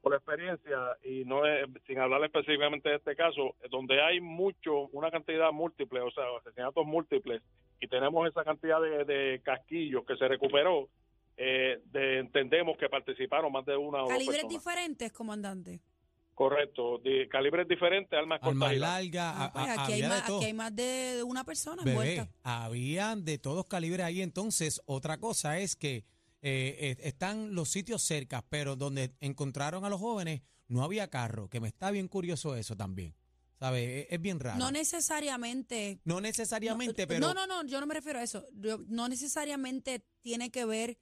por 0.00 0.14
experiencia 0.14 0.78
y 1.04 1.24
no 1.24 1.46
es, 1.46 1.68
sin 1.86 1.98
hablar 2.00 2.24
específicamente 2.24 2.88
de 2.88 2.96
este 2.96 3.14
caso, 3.14 3.54
donde 3.70 4.02
hay 4.02 4.20
mucho, 4.20 4.88
una 4.92 5.12
cantidad 5.12 5.52
múltiple, 5.52 6.00
o 6.00 6.10
sea, 6.10 6.24
asesinatos 6.40 6.84
múltiples, 6.84 7.40
y 7.80 7.88
tenemos 7.88 8.28
esa 8.28 8.44
cantidad 8.44 8.80
de, 8.80 9.04
de 9.04 9.40
casquillos 9.42 10.04
que 10.06 10.16
se 10.16 10.26
recuperó, 10.28 10.88
eh, 11.36 11.80
de- 11.92 12.18
entendemos 12.18 12.76
que 12.78 12.88
participaron 12.88 13.52
más 13.52 13.64
de 13.64 13.76
una 13.76 13.98
o 13.98 14.08
dos 14.08 14.08
Calibres 14.10 14.48
diferentes, 14.48 15.12
comandante. 15.12 15.80
Correcto, 16.34 16.98
de 16.98 17.26
calibres 17.28 17.66
diferentes, 17.66 18.16
armas 18.16 18.38
Armas 18.42 18.52
cortas 18.68 18.76
y 18.76 18.78
largas. 18.78 19.34
Ah, 19.36 19.50
pues 19.52 19.68
aquí, 19.70 19.80
hay 19.80 20.02
había 20.02 20.02
de 20.04 20.08
más, 20.08 20.26
todo. 20.26 20.36
aquí 20.36 20.46
hay 20.46 20.52
más 20.52 20.76
de 20.76 21.22
una 21.26 21.44
persona 21.44 21.82
Bebé, 21.82 21.90
envuelta. 22.14 22.28
habían 22.44 23.24
de 23.24 23.38
todos 23.38 23.66
calibres 23.66 24.06
ahí. 24.06 24.22
Entonces, 24.22 24.80
otra 24.86 25.18
cosa 25.18 25.58
es 25.58 25.74
que 25.74 25.96
eh, 25.96 26.04
eh, 26.42 26.96
están 27.00 27.56
los 27.56 27.68
sitios 27.70 28.02
cerca, 28.02 28.44
pero 28.48 28.76
donde 28.76 29.10
encontraron 29.20 29.84
a 29.84 29.88
los 29.88 29.98
jóvenes 29.98 30.42
no 30.68 30.84
había 30.84 31.08
carro, 31.08 31.48
que 31.48 31.58
me 31.60 31.66
está 31.66 31.90
bien 31.90 32.06
curioso 32.06 32.54
eso 32.54 32.76
también. 32.76 33.14
¿Sabes? 33.58 34.06
Es, 34.06 34.06
es 34.10 34.20
bien 34.20 34.38
raro. 34.40 34.58
No 34.58 34.70
necesariamente. 34.70 36.00
No 36.04 36.20
necesariamente, 36.20 37.02
no, 37.02 37.08
pero 37.08 37.20
no, 37.20 37.34
no, 37.34 37.46
no, 37.46 37.68
yo 37.68 37.80
no 37.80 37.86
me 37.86 37.94
refiero 37.94 38.18
a 38.18 38.22
eso. 38.22 38.46
Yo- 38.54 38.78
no 38.88 39.08
necesariamente 39.08 40.04
tiene 40.22 40.50
que 40.50 40.64
ver 40.64 40.98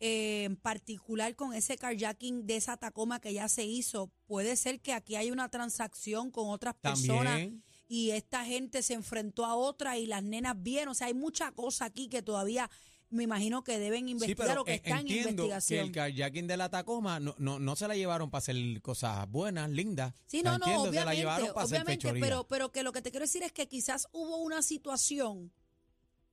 eh, 0.00 0.44
en 0.44 0.56
particular 0.56 1.36
con 1.36 1.54
ese 1.54 1.78
carjacking 1.78 2.46
de 2.46 2.56
esa 2.56 2.76
Tacoma 2.76 3.20
que 3.20 3.32
ya 3.32 3.48
se 3.48 3.64
hizo. 3.64 4.10
Puede 4.26 4.56
ser 4.56 4.80
que 4.80 4.92
aquí 4.92 5.14
hay 5.16 5.30
una 5.30 5.48
transacción 5.48 6.30
con 6.30 6.48
otras 6.50 6.74
personas 6.74 7.40
y 7.86 8.10
esta 8.10 8.44
gente 8.44 8.82
se 8.82 8.94
enfrentó 8.94 9.44
a 9.44 9.54
otra 9.54 9.96
y 9.96 10.06
las 10.06 10.22
nenas 10.24 10.60
vieron. 10.60 10.88
O 10.92 10.94
sea, 10.94 11.06
hay 11.06 11.14
mucha 11.14 11.52
cosa 11.52 11.84
aquí 11.84 12.08
que 12.08 12.22
todavía 12.22 12.68
me 13.14 13.22
imagino 13.24 13.64
que 13.64 13.78
deben 13.78 14.04
Sí, 14.06 14.10
investigar 14.12 14.48
pero 14.48 14.62
o 14.62 14.64
que 14.64 14.72
en- 14.72 14.76
está 14.76 14.90
en 14.90 14.98
entiendo 14.98 15.42
que 15.44 15.48
investigación. 15.48 15.86
el 15.86 15.92
carjacking 15.92 16.46
de 16.46 16.56
la 16.56 16.68
Tacoma 16.68 17.20
no, 17.20 17.34
no, 17.38 17.58
no 17.58 17.76
se 17.76 17.88
la 17.88 17.94
llevaron 17.96 18.30
para 18.30 18.40
hacer 18.40 18.56
cosas 18.82 19.28
buenas, 19.30 19.70
lindas. 19.70 20.14
Sí, 20.26 20.42
no, 20.42 20.50
no, 20.58 20.66
entiendo, 20.66 20.84
se 20.84 20.90
la 20.96 21.00
obviamente, 21.02 21.16
llevaron 21.20 21.48
para 21.54 21.64
hacer 21.64 21.80
obviamente, 21.82 22.12
pero, 22.20 22.46
pero 22.48 22.72
que 22.72 22.82
lo 22.82 22.92
que 22.92 23.00
te 23.02 23.10
quiero 23.10 23.24
decir 23.24 23.42
es 23.42 23.52
que 23.52 23.68
quizás 23.68 24.08
hubo 24.12 24.36
una 24.38 24.62
situación 24.62 25.52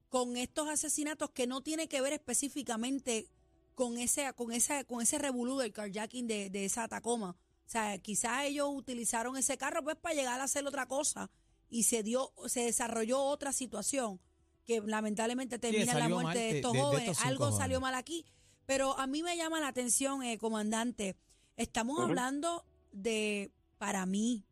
con 0.10 0.36
estos 0.36 0.68
asesinatos 0.68 1.30
que 1.30 1.48
no 1.48 1.62
tiene 1.62 1.88
que 1.88 2.02
ver 2.02 2.14
específicamente 2.14 3.30
con 3.76 3.98
ese, 3.98 4.34
con 4.34 4.52
ese, 4.52 4.84
con 4.86 5.02
ese 5.02 5.18
revolú 5.18 5.58
del 5.58 5.72
carjacking 5.72 6.28
de, 6.28 6.50
de 6.50 6.66
esa 6.66 6.88
Tacoma. 6.88 7.36
O 7.66 7.70
sea, 7.72 7.98
quizás 8.00 8.44
ellos 8.46 8.68
utilizaron 8.74 9.38
ese 9.38 9.58
carro 9.58 9.82
pues 9.84 9.96
para 9.96 10.14
llegar 10.14 10.42
a 10.42 10.44
hacer 10.44 10.68
otra 10.68 10.88
cosa 10.88 11.32
y 11.70 11.84
se 11.84 12.04
dio, 12.04 12.34
se 12.48 12.66
desarrolló 12.66 13.22
otra 13.22 13.54
situación 13.54 14.20
que 14.66 14.82
lamentablemente 14.82 15.60
termina 15.60 15.94
la 15.96 16.08
muerte 16.10 16.24
mal 16.24 16.34
de 16.36 16.50
estos 16.58 16.72
de- 16.74 16.78
de 16.78 16.84
jóvenes. 16.84 17.10
estos 17.10 17.26
Algo 17.26 17.46
salió 17.52 17.78
jóvenes. 17.80 17.82
mal 17.82 17.96
aquí. 17.96 18.26
Pero 18.66 18.98
a 18.98 19.08
mí 19.08 19.24
me 19.24 19.36
llama 19.36 19.60
la 19.60 19.68
atención, 19.70 20.24
eh, 20.24 20.38
comandante. 20.38 21.18
Estamos 21.58 22.00
hablando 22.00 22.66
de, 22.92 23.52
para 23.78 24.06
mí, 24.06 24.46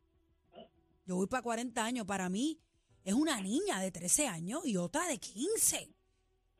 yo 1.06 1.16
voy 1.16 1.26
para 1.26 1.42
40 1.42 1.84
años, 1.84 2.06
para 2.06 2.28
mí 2.28 2.60
es 3.04 3.14
una 3.14 3.40
niña 3.40 3.80
de 3.80 3.90
13 3.90 4.26
años 4.28 4.60
y 4.66 4.76
otra 4.76 5.06
de 5.08 5.18
15. 5.18 5.94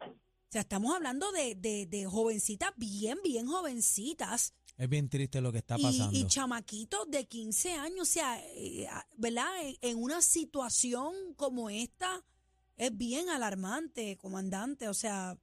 O 0.00 0.52
sea, 0.52 0.62
estamos 0.62 0.95
hablando 0.97 1.30
de, 1.33 1.54
de, 1.54 1.87
de 1.87 2.07
jovencitas 2.07 2.73
bien, 2.76 3.19
bien 3.23 3.47
jovencitas 3.47 4.52
Es 4.76 4.88
bien 4.88 5.09
triste 5.09 5.40
lo 5.40 5.52
que 5.52 5.59
está 5.59 5.78
pasando. 5.78 6.16
y 6.19 6.26
chamaquitos 6.26 7.09
de 7.09 7.26
15 7.28 7.75
años. 7.75 8.00
O 8.00 8.11
sea, 8.11 8.40
eh, 8.57 8.88
¿verdad? 9.16 9.49
En, 9.62 9.76
en 9.83 9.99
una 10.02 10.23
situación 10.23 11.14
como 11.37 11.71
esta 11.71 12.25
es 12.80 12.96
bien 12.96 13.28
alarmante, 13.28 14.16
comandante. 14.16 14.88
O 14.88 14.94
sea, 14.94 15.34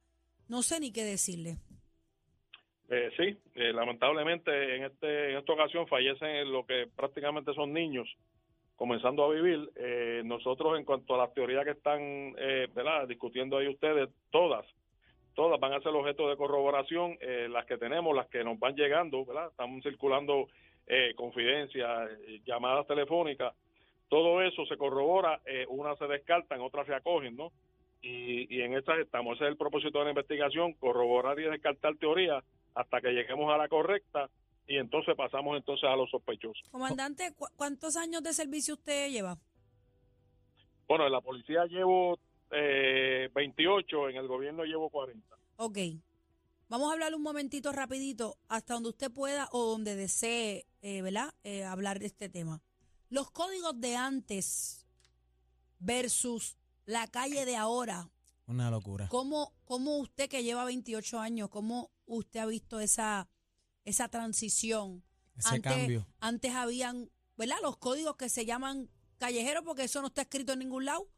no 0.48 0.62
sé 0.62 0.80
ni 0.80 0.92
qué 0.92 1.04
decirle. 1.04 1.56
Eh, 2.90 3.10
sí, 3.16 3.38
eh, 3.54 3.72
lamentablemente 3.72 4.76
en, 4.76 4.84
este, 4.84 5.30
en 5.30 5.38
esta 5.38 5.52
ocasión 5.52 5.86
fallecen 5.86 6.50
lo 6.50 6.66
que 6.66 6.88
prácticamente 6.96 7.54
son 7.54 7.72
niños 7.72 8.08
comenzando 8.74 9.24
a 9.24 9.32
vivir. 9.32 9.70
Eh, 9.76 10.22
nosotros 10.24 10.76
en 10.78 10.84
cuanto 10.84 11.14
a 11.14 11.18
las 11.18 11.32
teorías 11.32 11.64
que 11.64 11.72
están 11.72 12.00
eh, 12.38 12.66
¿verdad? 12.74 13.06
discutiendo 13.06 13.58
ahí 13.58 13.68
ustedes, 13.68 14.08
todas, 14.30 14.66
todas 15.34 15.60
van 15.60 15.74
a 15.74 15.80
ser 15.80 15.92
objeto 15.94 16.28
de 16.28 16.36
corroboración, 16.36 17.18
las 17.50 17.66
que 17.66 17.78
tenemos, 17.78 18.16
las 18.16 18.26
que 18.26 18.42
nos 18.42 18.58
van 18.58 18.74
llegando, 18.74 19.24
¿verdad? 19.24 19.50
están 19.50 19.80
circulando 19.82 20.48
confidencias, 21.14 22.10
llamadas 22.44 22.88
telefónicas, 22.88 23.54
todo 24.08 24.42
eso 24.42 24.64
se 24.66 24.76
corrobora, 24.76 25.40
eh, 25.46 25.66
unas 25.68 25.98
se 25.98 26.06
descartan, 26.06 26.60
otras 26.60 26.86
se 26.86 26.94
acogen, 26.94 27.36
¿no? 27.36 27.52
Y, 28.00 28.52
y 28.54 28.62
en 28.62 28.74
estas 28.74 28.98
estamos, 29.00 29.36
ese 29.36 29.44
es 29.44 29.50
el 29.50 29.56
propósito 29.56 29.98
de 29.98 30.04
la 30.04 30.10
investigación, 30.10 30.72
corroborar 30.74 31.38
y 31.40 31.44
descartar 31.44 31.96
teorías 31.96 32.44
hasta 32.74 33.00
que 33.00 33.10
lleguemos 33.10 33.52
a 33.52 33.56
la 33.58 33.68
correcta 33.68 34.30
y 34.66 34.76
entonces 34.76 35.16
pasamos 35.16 35.56
entonces 35.56 35.88
a 35.88 35.96
los 35.96 36.08
sospechosos. 36.10 36.68
Comandante, 36.70 37.32
¿cu- 37.34 37.48
¿cuántos 37.56 37.96
años 37.96 38.22
de 38.22 38.32
servicio 38.32 38.74
usted 38.74 39.10
lleva? 39.10 39.36
Bueno, 40.86 41.06
en 41.06 41.12
la 41.12 41.20
policía 41.20 41.66
llevo 41.66 42.18
eh, 42.50 43.28
28, 43.34 44.08
en 44.10 44.16
el 44.16 44.26
gobierno 44.28 44.64
llevo 44.64 44.88
40. 44.90 45.36
Ok. 45.56 45.78
Vamos 46.68 46.90
a 46.90 46.92
hablar 46.94 47.14
un 47.14 47.22
momentito 47.22 47.72
rapidito 47.72 48.36
hasta 48.48 48.74
donde 48.74 48.90
usted 48.90 49.10
pueda 49.10 49.48
o 49.52 49.70
donde 49.70 49.96
desee, 49.96 50.66
eh, 50.82 51.02
¿verdad? 51.02 51.30
Eh, 51.42 51.64
hablar 51.64 51.98
de 51.98 52.06
este 52.06 52.28
tema. 52.28 52.60
Los 53.10 53.30
códigos 53.30 53.80
de 53.80 53.96
antes 53.96 54.86
versus 55.78 56.56
la 56.84 57.06
calle 57.06 57.44
de 57.44 57.56
ahora. 57.56 58.10
Una 58.46 58.70
locura. 58.70 59.08
¿Cómo, 59.08 59.52
cómo 59.64 59.98
usted 59.98 60.28
que 60.28 60.42
lleva 60.42 60.64
28 60.64 61.20
años, 61.20 61.48
cómo 61.50 61.90
usted 62.06 62.40
ha 62.40 62.46
visto 62.46 62.80
esa, 62.80 63.28
esa 63.84 64.08
transición? 64.08 65.04
Ese 65.36 65.56
antes, 65.56 65.72
cambio. 65.72 66.06
Antes 66.20 66.54
habían, 66.54 67.10
¿verdad? 67.36 67.56
Los 67.62 67.76
códigos 67.76 68.16
que 68.16 68.28
se 68.28 68.46
llaman 68.46 68.90
callejeros 69.18 69.64
porque 69.64 69.84
eso 69.84 70.00
no 70.00 70.08
está 70.08 70.22
escrito 70.22 70.52
en 70.52 70.60
ningún 70.60 70.84
lado, 70.86 71.08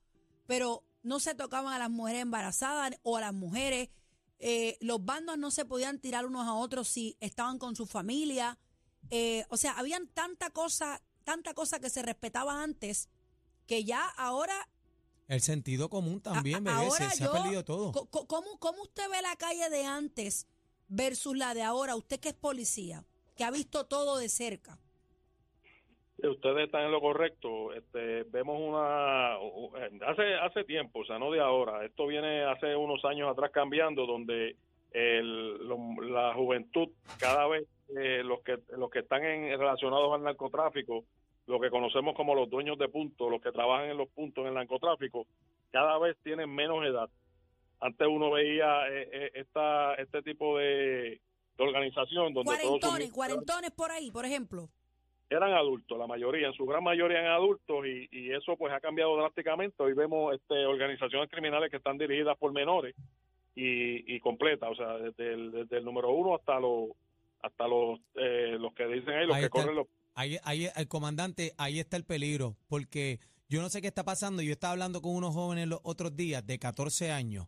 pero 0.47 0.85
no 1.03 1.21
se 1.21 1.35
tocaban 1.35 1.73
a 1.73 1.79
las 1.79 1.91
mujeres 1.91 2.23
embarazadas 2.23 2.93
o 3.03 3.17
a 3.17 3.21
las 3.21 3.33
mujeres. 3.35 3.91
eh, 4.43 4.79
los 4.81 5.05
bandos 5.05 5.37
no 5.39 5.51
se 5.51 5.65
podían 5.67 5.99
tirar 5.99 6.25
unos 6.27 6.47
a 6.47 6.55
otros 6.55 6.89
si 6.89 7.17
estaban 7.21 7.59
con 7.59 7.77
su 7.77 7.87
familia. 7.87 8.59
Eh, 9.11 9.45
o 9.51 9.57
sea, 9.57 9.73
habían 9.73 10.09
tanta 10.09 10.51
cosa, 10.51 11.03
tanta 11.25 11.55
cosa 11.55 11.79
que 11.81 11.91
se 11.91 12.03
respetaba 12.03 12.63
antes 12.63 13.09
que 13.67 13.85
ya 13.85 14.09
ahora 14.17 14.55
El 15.29 15.41
sentido 15.41 15.89
común 15.89 16.21
también, 16.21 16.67
a- 16.67 16.73
se, 16.73 16.87
ahora 16.87 17.11
se 17.11 17.25
yo- 17.25 17.31
ha 17.35 17.43
perdido 17.43 17.65
todo. 17.65 17.93
¿Cómo, 17.93 18.59
¿Cómo 18.59 18.83
usted 18.83 19.09
ve 19.11 19.23
la 19.23 19.37
calle 19.37 19.71
de 19.71 19.85
antes 19.85 20.47
versus 20.89 21.37
la 21.37 21.55
de 21.55 21.63
ahora? 21.63 21.95
Usted 21.95 22.19
que 22.19 22.31
es 22.31 22.35
policía, 22.35 23.05
que 23.37 23.45
ha 23.45 23.51
visto 23.51 23.87
todo 23.87 24.17
de 24.19 24.29
cerca. 24.29 24.79
Ustedes 26.23 26.67
están 26.67 26.85
en 26.85 26.91
lo 26.93 27.01
correcto. 27.01 27.73
Este, 27.73 28.25
vemos 28.25 28.59
una 28.61 29.37
hace 30.07 30.35
hace 30.43 30.65
tiempo, 30.65 30.99
o 31.01 31.05
sea, 31.07 31.19
no 31.19 31.31
de 31.31 31.41
ahora. 31.41 31.85
Esto 31.87 32.07
viene 32.07 32.45
hace 32.45 32.77
unos 32.77 33.03
años 33.07 33.31
atrás 33.31 33.51
cambiando, 33.55 34.05
donde 34.05 34.57
el, 34.93 35.67
lo- 35.69 36.03
la 36.03 36.35
juventud 36.35 36.89
cada 37.19 37.47
vez 37.47 37.67
eh, 37.97 38.23
los 38.25 38.41
que 38.43 38.59
los 38.77 38.91
que 38.91 39.01
están 39.01 39.25
en, 39.25 39.59
relacionados 39.59 40.13
al 40.15 40.23
narcotráfico, 40.23 41.05
lo 41.47 41.61
que 41.61 41.71
conocemos 41.71 42.15
como 42.15 42.35
los 42.35 42.49
dueños 42.49 42.79
de 42.79 42.89
puntos, 42.89 43.31
los 43.31 43.41
que 43.43 43.51
trabajan 43.53 43.91
en 43.91 43.97
los 43.97 44.09
puntos 44.11 44.43
en 44.43 44.49
el 44.49 44.55
narcotráfico, 44.55 45.27
cada 45.73 45.99
vez 45.99 46.17
tienen 46.23 46.55
menos 46.55 46.85
edad. 46.85 47.09
Antes 47.81 48.07
uno 48.07 48.31
veía 48.31 48.89
eh, 48.91 49.09
eh, 49.13 49.31
esta 49.35 49.95
este 49.95 50.23
tipo 50.23 50.59
de, 50.59 51.21
de 51.57 51.65
organización 51.65 52.33
donde 52.35 52.53
todos 52.63 52.79
Cuarentones, 52.81 53.13
cuarentones 53.13 53.71
por 53.73 53.91
ahí, 53.91 54.11
por 54.11 54.25
ejemplo. 54.25 54.69
eran 55.31 55.53
adultos, 55.53 55.99
la 55.99 56.07
mayoría, 56.07 56.49
en 56.49 56.53
su 56.55 56.67
gran 56.67 56.85
mayoría 56.85 57.21
eran 57.21 57.33
adultos 57.33 57.87
y, 57.87 58.09
y 58.13 58.33
eso 58.33 58.57
pues 58.57 58.73
ha 58.73 58.81
cambiado 58.81 59.17
drásticamente. 59.17 59.83
Hoy 59.83 59.95
vemos 59.95 60.35
este, 60.35 60.67
organizaciones 60.67 61.31
criminales 61.31 61.71
que 61.71 61.77
están 61.79 61.97
dirigidas 61.99 62.37
por 62.37 62.53
menores 62.53 62.95
y, 63.61 64.17
y 64.17 64.21
completas, 64.21 64.71
o 64.71 64.75
sea, 64.75 64.97
desde 64.97 65.35
el, 65.35 65.53
desde 65.53 65.79
el 65.79 65.85
número 65.85 66.11
uno 66.11 66.35
hasta 66.35 66.59
los 66.59 66.91
hasta 67.43 67.69
los 67.69 68.01
eh, 68.15 68.57
los 68.59 68.73
que 68.75 68.87
dicen 68.87 69.11
ahí, 69.11 69.27
los 69.27 69.37
Ahí 69.37 69.43
que 69.43 69.51
corren 69.51 69.75
los... 69.75 69.87
Ahí, 70.15 70.39
ahí, 70.45 70.69
el 70.75 70.89
comandante, 70.89 71.53
ahí 71.57 71.79
está 71.79 71.97
el 71.97 72.05
peligro, 72.05 72.57
porque 72.69 73.21
yo 73.49 73.63
no 73.63 73.69
sé 73.71 73.81
qué 73.81 73.89
está 73.89 74.05
pasando. 74.05 74.43
Yo 74.43 74.53
estaba 74.53 74.73
hablando 74.73 75.01
con 75.01 75.15
unos 75.15 75.35
jóvenes 75.35 75.69
los 75.69 75.81
otros 75.83 76.15
días 76.17 76.47
de 76.47 76.59
14 76.59 77.11
años, 77.11 77.47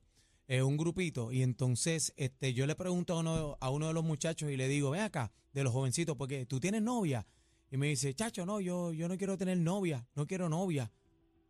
eh, 0.48 0.62
un 0.62 0.76
grupito, 0.76 1.32
y 1.32 1.42
entonces 1.42 2.14
este, 2.16 2.54
yo 2.54 2.66
le 2.66 2.74
pregunto 2.74 3.14
a 3.14 3.20
uno, 3.20 3.56
a 3.60 3.70
uno 3.70 3.88
de 3.88 3.94
los 3.94 4.04
muchachos 4.04 4.50
y 4.50 4.56
le 4.56 4.68
digo, 4.68 4.90
ven 4.90 5.02
acá, 5.02 5.32
de 5.52 5.64
los 5.64 5.72
jovencitos, 5.72 6.16
porque 6.16 6.46
tú 6.46 6.60
tienes 6.60 6.82
novia. 6.82 7.26
Y 7.70 7.78
me 7.78 7.88
dice, 7.88 8.14
chacho, 8.14 8.44
no, 8.46 8.60
yo, 8.60 8.92
yo 8.92 9.08
no 9.08 9.16
quiero 9.16 9.36
tener 9.36 9.58
novia, 9.58 10.06
no 10.14 10.26
quiero 10.26 10.48
novia. 10.48 10.90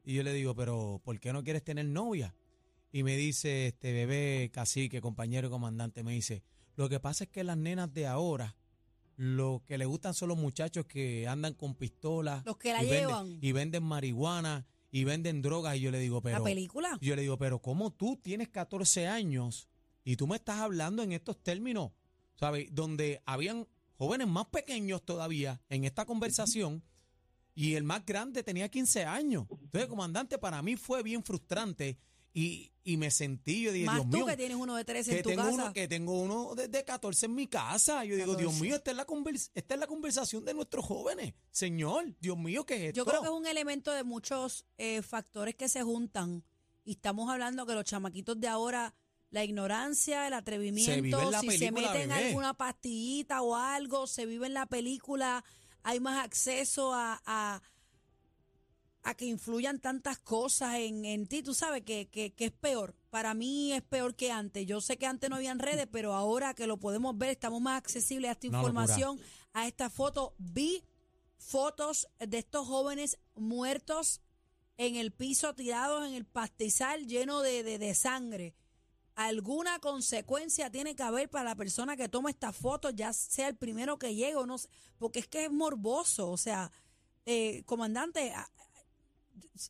Y 0.05 0.15
yo 0.15 0.23
le 0.23 0.33
digo, 0.33 0.55
pero 0.55 1.01
¿por 1.05 1.19
qué 1.21 1.33
no 1.33 1.43
quieres 1.45 1.63
tener 1.63 1.85
novia? 1.85 2.35
Y 2.93 3.03
me 3.03 3.17
dice, 3.17 3.69
este 3.69 3.93
bebé 3.93 4.51
cacique, 4.53 5.01
compañero 5.01 5.49
y 5.49 5.51
comandante, 5.51 6.03
me 6.03 6.13
dice, 6.13 6.43
lo 6.77 6.89
que 6.89 7.01
pasa 7.01 7.25
es 7.25 7.31
que 7.31 7.43
las 7.43 7.57
nenas 7.57 7.93
de 7.93 8.07
ahora 8.07 8.55
lo 9.17 9.63
que 9.67 9.79
le 9.79 9.85
gustan 9.87 10.15
son 10.15 10.29
los 10.31 10.39
muchachos 10.39 10.87
que 10.87 11.27
andan 11.29 11.55
con 11.55 11.75
pistolas. 11.75 12.45
Los 12.45 12.57
que 12.57 12.73
la 12.73 12.83
y 12.83 12.87
venden- 12.89 12.99
llevan. 13.09 13.39
y 13.41 13.53
venden 13.53 13.83
marihuana 13.83 14.67
y 14.91 15.05
venden 15.05 15.43
drogas. 15.43 15.77
Y 15.77 15.81
yo 15.81 15.91
le 15.91 15.99
digo, 16.01 16.21
pero. 16.23 16.39
la 16.39 16.45
película. 16.45 16.99
Yo 17.01 17.17
le 17.17 17.23
digo, 17.23 17.39
pero 17.39 17.61
¿cómo 17.61 17.93
tú 17.93 18.17
tienes 18.23 18.49
14 18.49 19.07
años 19.07 19.69
y 20.05 20.17
tú 20.17 20.27
me 20.27 20.37
estás 20.37 20.61
hablando 20.61 21.03
en 21.03 21.13
estos 21.13 21.43
términos? 21.43 21.93
¿Sabes? 22.35 22.69
Donde 22.73 23.23
habían 23.25 23.67
jóvenes 23.97 24.27
más 24.27 24.47
pequeños 24.47 25.03
todavía 25.05 25.61
en 25.69 25.85
esta 25.85 26.05
conversación 26.05 26.83
y 27.55 27.75
el 27.75 27.85
más 27.85 28.05
grande 28.05 28.43
tenía 28.43 28.69
15 28.69 29.05
años. 29.05 29.47
Entonces, 29.51 29.87
comandante, 29.89 30.39
para 30.39 30.61
mí 30.63 30.77
fue 30.77 31.03
bien 31.03 31.23
frustrante 31.23 31.99
y, 32.35 32.73
y 32.85 32.97
me 32.97 33.11
sentí, 33.11 33.63
yo 33.63 33.73
dije, 33.73 33.87
Más 33.87 33.97
Dios 33.97 34.11
tú 34.11 34.17
mío, 34.17 34.27
que 34.27 34.37
tienes 34.37 34.57
uno 34.57 34.75
de 34.75 34.85
13 34.85 35.11
que 35.11 35.17
en 35.19 35.23
tu 35.23 35.29
tengo 35.31 35.43
casa. 35.43 35.55
uno 35.55 35.73
que 35.73 35.89
tengo 35.89 36.21
uno 36.21 36.55
de, 36.55 36.69
de 36.69 36.85
14 36.85 37.27
en 37.27 37.35
mi 37.35 37.47
casa. 37.47 38.05
Yo 38.05 38.17
digo, 38.17 38.35
Dios 38.37 38.53
14. 38.53 38.61
mío, 38.63 38.77
esta 38.77 38.91
es 38.91 38.97
la 38.97 39.07
convers- 39.07 39.51
esta 39.55 39.75
es 39.75 39.81
la 39.81 39.87
conversación 39.87 40.45
de 40.45 40.55
nuestros 40.55 40.85
jóvenes. 40.85 41.35
Señor, 41.51 42.15
Dios 42.21 42.39
mío, 42.39 42.65
¿qué 42.67 42.75
es 42.77 42.81
esto? 42.89 42.97
Yo 42.97 43.05
creo 43.05 43.21
que 43.21 43.27
es 43.29 43.33
un 43.35 43.47
elemento 43.47 43.93
de 43.93 44.03
muchos 44.05 44.65
eh, 44.79 45.03
factores 45.03 45.55
que 45.55 45.69
se 45.69 45.83
juntan 45.83 46.43
y 46.85 46.93
estamos 46.93 47.31
hablando 47.31 47.67
que 47.67 47.75
los 47.75 47.85
chamaquitos 47.85 48.41
de 48.41 48.49
ahora, 48.49 48.95
la 49.31 49.45
ignorancia, 49.45 50.27
el 50.27 50.33
atrevimiento, 50.33 51.31
si 51.41 51.51
se 51.59 51.71
meten 51.71 52.09
bebé. 52.09 52.13
alguna 52.29 52.55
pastillita 52.55 53.43
o 53.43 53.55
algo, 53.57 54.07
se 54.07 54.27
vive 54.27 54.47
en 54.47 54.55
la 54.55 54.67
película, 54.67 55.45
hay 55.85 56.01
más 56.01 56.25
acceso 56.25 56.93
a, 56.93 57.23
a, 57.25 57.63
a 59.05 59.15
que 59.15 59.25
influyan 59.25 59.81
tantas 59.81 60.19
cosas 60.19 60.77
en, 60.77 61.05
en 61.05 61.27
ti, 61.27 61.43
tú 61.43 61.55
sabes 61.55 61.83
que, 61.83 62.09
que, 62.09 62.33
que 62.33 62.47
es 62.47 62.53
peor. 62.53 62.95
Para 63.11 63.35
mí 63.35 63.73
es 63.73 63.83
peor 63.83 64.15
que 64.15 64.31
antes. 64.31 64.65
Yo 64.67 64.81
sé 64.81 64.97
que 64.97 65.07
antes 65.07 65.29
no 65.29 65.37
habían 65.37 65.59
redes, 65.59 65.89
pero 65.91 66.15
ahora 66.15 66.55
que 66.55 66.67
lo 66.67 66.79
podemos 66.79 67.19
ver, 67.19 67.31
estamos 67.31 67.61
más 67.61 67.79
accesibles 67.79 68.29
a 68.29 68.33
esta 68.33 68.47
locura. 68.47 68.61
información, 68.61 69.21
a 69.53 69.67
esta 69.67 69.91
foto. 69.91 70.35
Vi 70.39 70.85
fotos 71.37 72.09
de 72.21 72.39
estos 72.39 72.67
jóvenes 72.67 73.19
muertos 73.35 74.21
en 74.77 74.97
el 74.97 75.13
piso, 75.13 75.55
tirados 75.55 76.07
en 76.07 76.15
el 76.15 76.25
pastizal 76.25 77.07
lleno 77.07 77.41
de, 77.41 77.65
de, 77.65 77.79
de 77.79 77.95
sangre. 77.95 78.55
Alguna 79.15 79.79
consecuencia 79.81 80.71
tiene 80.71 80.95
que 80.95 81.03
haber 81.03 81.29
para 81.29 81.51
la 81.51 81.57
persona 81.57 81.97
que 81.97 82.09
toma 82.09 82.31
esta 82.31 82.53
foto, 82.53 82.91
ya 82.91 83.13
sea 83.13 83.49
el 83.49 83.57
primero 83.57 83.99
que 83.99 84.15
llegue 84.15 84.37
o 84.37 84.47
no 84.47 84.59
sé, 84.59 84.69
porque 84.97 85.19
es 85.19 85.27
que 85.27 85.45
es 85.45 85.53
morboso. 85.53 86.31
O 86.31 86.39
sea, 86.39 86.73
eh, 87.27 87.63
comandante, 87.67 88.33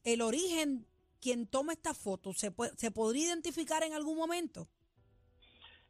el 0.04 0.21
origen, 0.23 0.87
quien 1.21 1.47
toma 1.47 1.73
esta 1.73 1.95
foto, 1.95 2.33
¿se, 2.33 2.50
puede- 2.50 2.73
¿se 2.76 2.90
podría 2.90 3.26
identificar 3.26 3.83
en 3.83 3.92
algún 3.95 4.16
momento? 4.16 4.69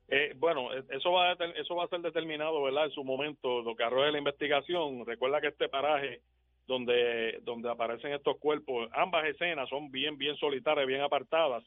Eh, 0.08 0.34
bueno, 0.36 0.74
eh, 0.74 0.84
eso 0.90 1.12
va, 1.12 1.30
a, 1.30 1.36
eso 1.56 1.74
va 1.74 1.84
a 1.84 1.88
ser 1.88 2.00
determinado, 2.00 2.62
¿verdad? 2.62 2.86
En 2.86 2.90
su 2.92 3.02
momento, 3.04 3.62
lo 3.62 3.74
que 3.74 3.84
arroje 3.84 4.12
la 4.12 4.18
investigación. 4.18 5.06
Recuerda 5.06 5.40
que 5.40 5.48
este 5.48 5.68
paraje 5.68 6.20
donde, 6.66 7.40
donde 7.42 7.70
aparecen 7.70 8.12
estos 8.12 8.38
cuerpos, 8.38 8.88
ambas 8.92 9.24
escenas 9.26 9.68
son 9.68 9.90
bien, 9.90 10.18
bien 10.18 10.36
solitarias, 10.36 10.86
bien 10.86 11.00
apartadas. 11.00 11.64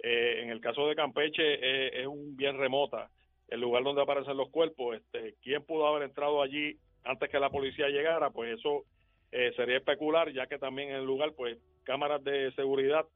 Eh, 0.00 0.42
en 0.42 0.50
el 0.50 0.60
caso 0.60 0.86
de 0.86 0.94
Campeche 0.94 1.42
eh, 1.42 2.02
es 2.02 2.06
un 2.06 2.36
bien 2.36 2.56
remota 2.58 3.10
el 3.48 3.60
lugar 3.60 3.82
donde 3.82 4.02
aparecen 4.02 4.36
los 4.36 4.50
cuerpos. 4.50 4.96
Este, 4.96 5.34
¿Quién 5.42 5.64
pudo 5.64 5.86
haber 5.86 6.02
entrado 6.02 6.42
allí 6.42 6.78
antes 7.04 7.30
que 7.30 7.40
la 7.40 7.50
policía 7.50 7.88
llegara? 7.88 8.30
Pues 8.30 8.58
eso 8.58 8.84
eh, 9.32 9.52
sería 9.56 9.78
especular, 9.78 10.32
ya 10.32 10.46
que 10.46 10.58
también 10.58 10.90
en 10.90 10.96
el 10.96 11.04
lugar, 11.04 11.32
pues 11.34 11.58
cámaras 11.84 12.22
de 12.24 12.52
seguridad 12.52 13.06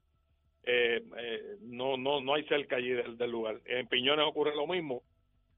eh, 0.64 1.02
eh, 1.18 1.56
no, 1.62 1.96
no, 1.96 2.20
no 2.20 2.34
hay 2.34 2.44
cerca 2.44 2.76
allí 2.76 2.90
del, 2.90 3.16
del 3.18 3.30
lugar. 3.30 3.60
En 3.64 3.86
Piñones 3.88 4.26
ocurre 4.26 4.54
lo 4.54 4.66
mismo. 4.66 5.02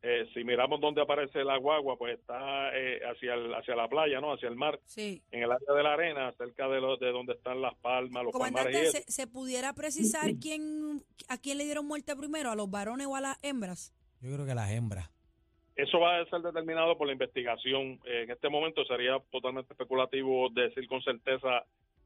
Eh, 0.07 0.29
si 0.35 0.45
miramos 0.45 0.81
dónde 0.83 1.01
aparece 1.01 1.43
la 1.45 1.57
guagua, 1.57 1.97
pues 1.97 2.19
está 2.19 2.77
eh, 2.77 3.01
hacia, 3.11 3.35
el, 3.35 3.55
hacia 3.55 3.75
la 3.75 3.89
playa, 3.89 4.21
¿no? 4.21 4.35
Hacia 4.35 4.49
el 4.51 4.55
mar, 4.57 4.79
Sí. 4.85 5.23
en 5.31 5.45
el 5.45 5.51
área 5.51 5.75
de 5.75 5.83
la 5.83 5.95
arena, 5.95 6.33
cerca 6.37 6.69
de, 6.69 6.79
lo, 6.79 6.99
de 6.99 7.11
donde 7.11 7.33
están 7.33 7.63
las 7.63 7.75
palmas, 7.77 8.23
los 8.25 8.33
palmares 8.33 8.51
y 8.51 8.55
Comandante, 8.55 8.83
eso. 8.83 8.99
¿se, 9.07 9.13
se 9.13 9.27
pudiera 9.27 9.73
precisar 9.73 10.33
quién, 10.41 11.03
a 11.29 11.39
quién 11.39 11.57
le 11.57 11.65
dieron 11.65 11.87
muerte 11.87 12.15
primero, 12.17 12.51
a 12.51 12.55
los 12.55 12.71
varones 12.71 13.07
o 13.07 13.17
a 13.17 13.23
las 13.23 13.39
hembras? 13.43 13.95
Yo 14.21 14.33
creo 14.35 14.45
que 14.45 14.55
las 14.55 14.71
hembras. 14.73 15.11
Eso 15.77 15.99
va 15.99 16.21
a 16.21 16.25
ser 16.27 16.41
determinado 16.41 16.97
por 16.97 17.07
la 17.09 17.13
investigación. 17.15 18.01
Eh, 18.05 18.23
en 18.25 18.31
este 18.31 18.49
momento 18.49 18.85
sería 18.85 19.19
totalmente 19.31 19.73
especulativo 19.73 20.49
decir 20.51 20.87
con 20.87 21.03
certeza 21.03 21.59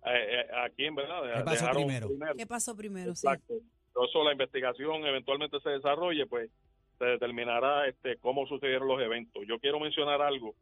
eh, 0.07 0.41
eh, 0.41 0.47
a 0.55 0.71
quién, 0.71 0.95
¿verdad? 0.95 1.23
¿Qué 1.39 1.45
pasó 1.45 1.71
primero? 1.73 2.09
¿Qué 2.37 2.47
pasó 2.47 2.77
primero? 2.77 3.15
Sí. 3.15 3.27
Exacto. 3.27 3.55
Pero 3.93 4.07
eso 4.07 4.25
la 4.25 4.33
investigación 4.33 5.05
eventualmente 5.05 5.61
se 5.61 5.71
desarrolle, 5.71 6.27
pues 6.27 6.51
se 6.99 7.05
determinará 7.05 7.87
este 7.89 8.17
cómo 8.19 8.47
sucedieron 8.47 8.89
los 8.89 9.01
eventos. 9.03 9.43
Yo 9.47 9.59
quiero 9.59 9.79
mencionar 9.81 10.23
algo, 10.23 10.55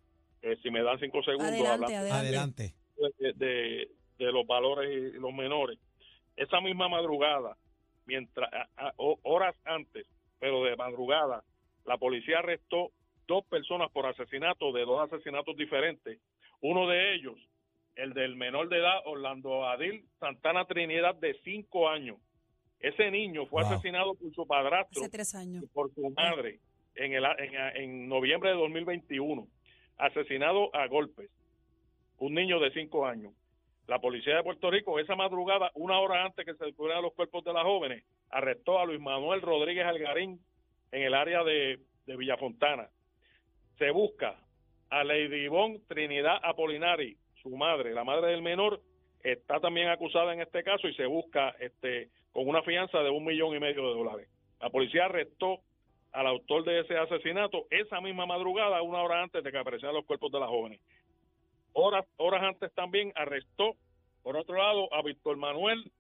eh, 0.42 0.56
si 0.62 0.70
me 0.70 0.82
dan 0.82 0.98
cinco 0.98 1.22
segundos, 1.22 1.46
Adelante, 1.48 1.94
hablando 1.96 2.14
adelante. 2.14 2.74
De, 3.18 3.32
de- 3.34 3.88
de 4.18 4.32
los 4.32 4.46
valores 4.46 5.14
y 5.14 5.18
los 5.18 5.32
menores. 5.34 5.78
Esa 6.36 6.60
misma 6.62 6.88
madrugada, 6.88 7.54
mientras 8.06 8.50
a- 8.52 8.68
a- 8.88 8.92
o- 8.96 9.18
horas 9.24 9.54
antes, 9.66 10.06
pero 10.40 10.64
de 10.64 10.74
madrugada, 10.74 11.44
la 11.84 11.98
policía 11.98 12.38
arrestó 12.38 12.90
dos 13.26 13.44
personas 13.46 13.90
por 13.92 14.06
asesinato 14.06 14.72
de 14.72 14.84
dos 14.84 15.10
asesinatos 15.12 15.56
diferentes. 15.56 16.18
Uno 16.60 16.88
de 16.88 17.14
ellos, 17.14 17.34
el 17.96 18.12
del 18.14 18.36
menor 18.36 18.68
de 18.68 18.78
edad, 18.78 19.00
Orlando 19.04 19.66
Adil 19.66 20.04
Santana 20.20 20.64
Trinidad, 20.66 21.14
de 21.16 21.34
cinco 21.44 21.88
años. 21.88 22.16
Ese 22.80 23.10
niño 23.10 23.46
fue 23.46 23.62
Wow. 23.62 23.72
asesinado 23.72 24.14
por 24.14 24.32
su 24.34 24.46
padrastro 24.46 25.00
Hace 25.02 25.10
tres 25.10 25.34
años. 25.34 25.64
y 25.64 25.66
por 25.68 25.92
su 25.94 26.10
madre 26.10 26.60
en, 26.94 27.12
el, 27.14 27.24
en, 27.24 27.54
en 27.82 28.08
noviembre 28.08 28.50
de 28.50 28.56
2021, 28.56 29.46
asesinado 29.98 30.74
a 30.74 30.86
golpes, 30.86 31.30
un 32.18 32.34
niño 32.34 32.60
de 32.60 32.70
cinco 32.72 33.06
años. 33.06 33.32
La 33.86 34.00
policía 34.00 34.36
de 34.36 34.42
Puerto 34.42 34.70
Rico, 34.70 34.98
esa 34.98 35.14
madrugada, 35.14 35.70
una 35.74 35.98
hora 36.00 36.24
antes 36.24 36.44
que 36.44 36.54
se 36.54 36.64
descubrieran 36.64 37.02
los 37.02 37.14
cuerpos 37.14 37.44
de 37.44 37.52
las 37.52 37.62
jóvenes, 37.62 38.04
arrestó 38.30 38.78
a 38.80 38.84
Luis 38.84 39.00
Manuel 39.00 39.40
Rodríguez 39.42 39.86
Algarín 39.86 40.40
en 40.90 41.02
el 41.02 41.14
área 41.14 41.44
de, 41.44 41.78
de 42.06 42.16
Villafontana. 42.16 42.88
Se 43.78 43.90
busca 43.90 44.38
a 44.90 45.04
Lady 45.04 45.44
Ivonne 45.44 45.80
Trinidad 45.88 46.38
Apolinari, 46.42 47.16
su 47.42 47.50
madre, 47.56 47.92
la 47.92 48.04
madre 48.04 48.28
del 48.28 48.42
menor, 48.42 48.80
está 49.22 49.60
también 49.60 49.88
acusada 49.88 50.32
en 50.32 50.40
este 50.40 50.62
caso 50.62 50.88
y 50.88 50.94
se 50.94 51.06
busca 51.06 51.50
este 51.60 52.10
con 52.32 52.48
una 52.48 52.62
fianza 52.62 52.98
de 52.98 53.10
un 53.10 53.24
millón 53.24 53.56
y 53.56 53.60
medio 53.60 53.88
de 53.88 53.94
dólares. 53.94 54.28
La 54.60 54.70
policía 54.70 55.06
arrestó 55.06 55.60
al 56.12 56.26
autor 56.26 56.64
de 56.64 56.80
ese 56.80 56.96
asesinato 56.96 57.66
esa 57.70 58.00
misma 58.00 58.26
madrugada, 58.26 58.82
una 58.82 59.02
hora 59.02 59.22
antes 59.22 59.42
de 59.42 59.50
que 59.50 59.58
aparecieran 59.58 59.94
los 59.94 60.04
cuerpos 60.04 60.32
de 60.32 60.40
las 60.40 60.48
jóvenes. 60.48 60.80
Horas, 61.72 62.06
horas 62.16 62.42
antes 62.42 62.72
también 62.74 63.12
arrestó, 63.14 63.76
por 64.22 64.36
otro 64.36 64.56
lado, 64.56 64.92
a 64.94 65.02
Víctor 65.02 65.36
Manuel 65.36 65.90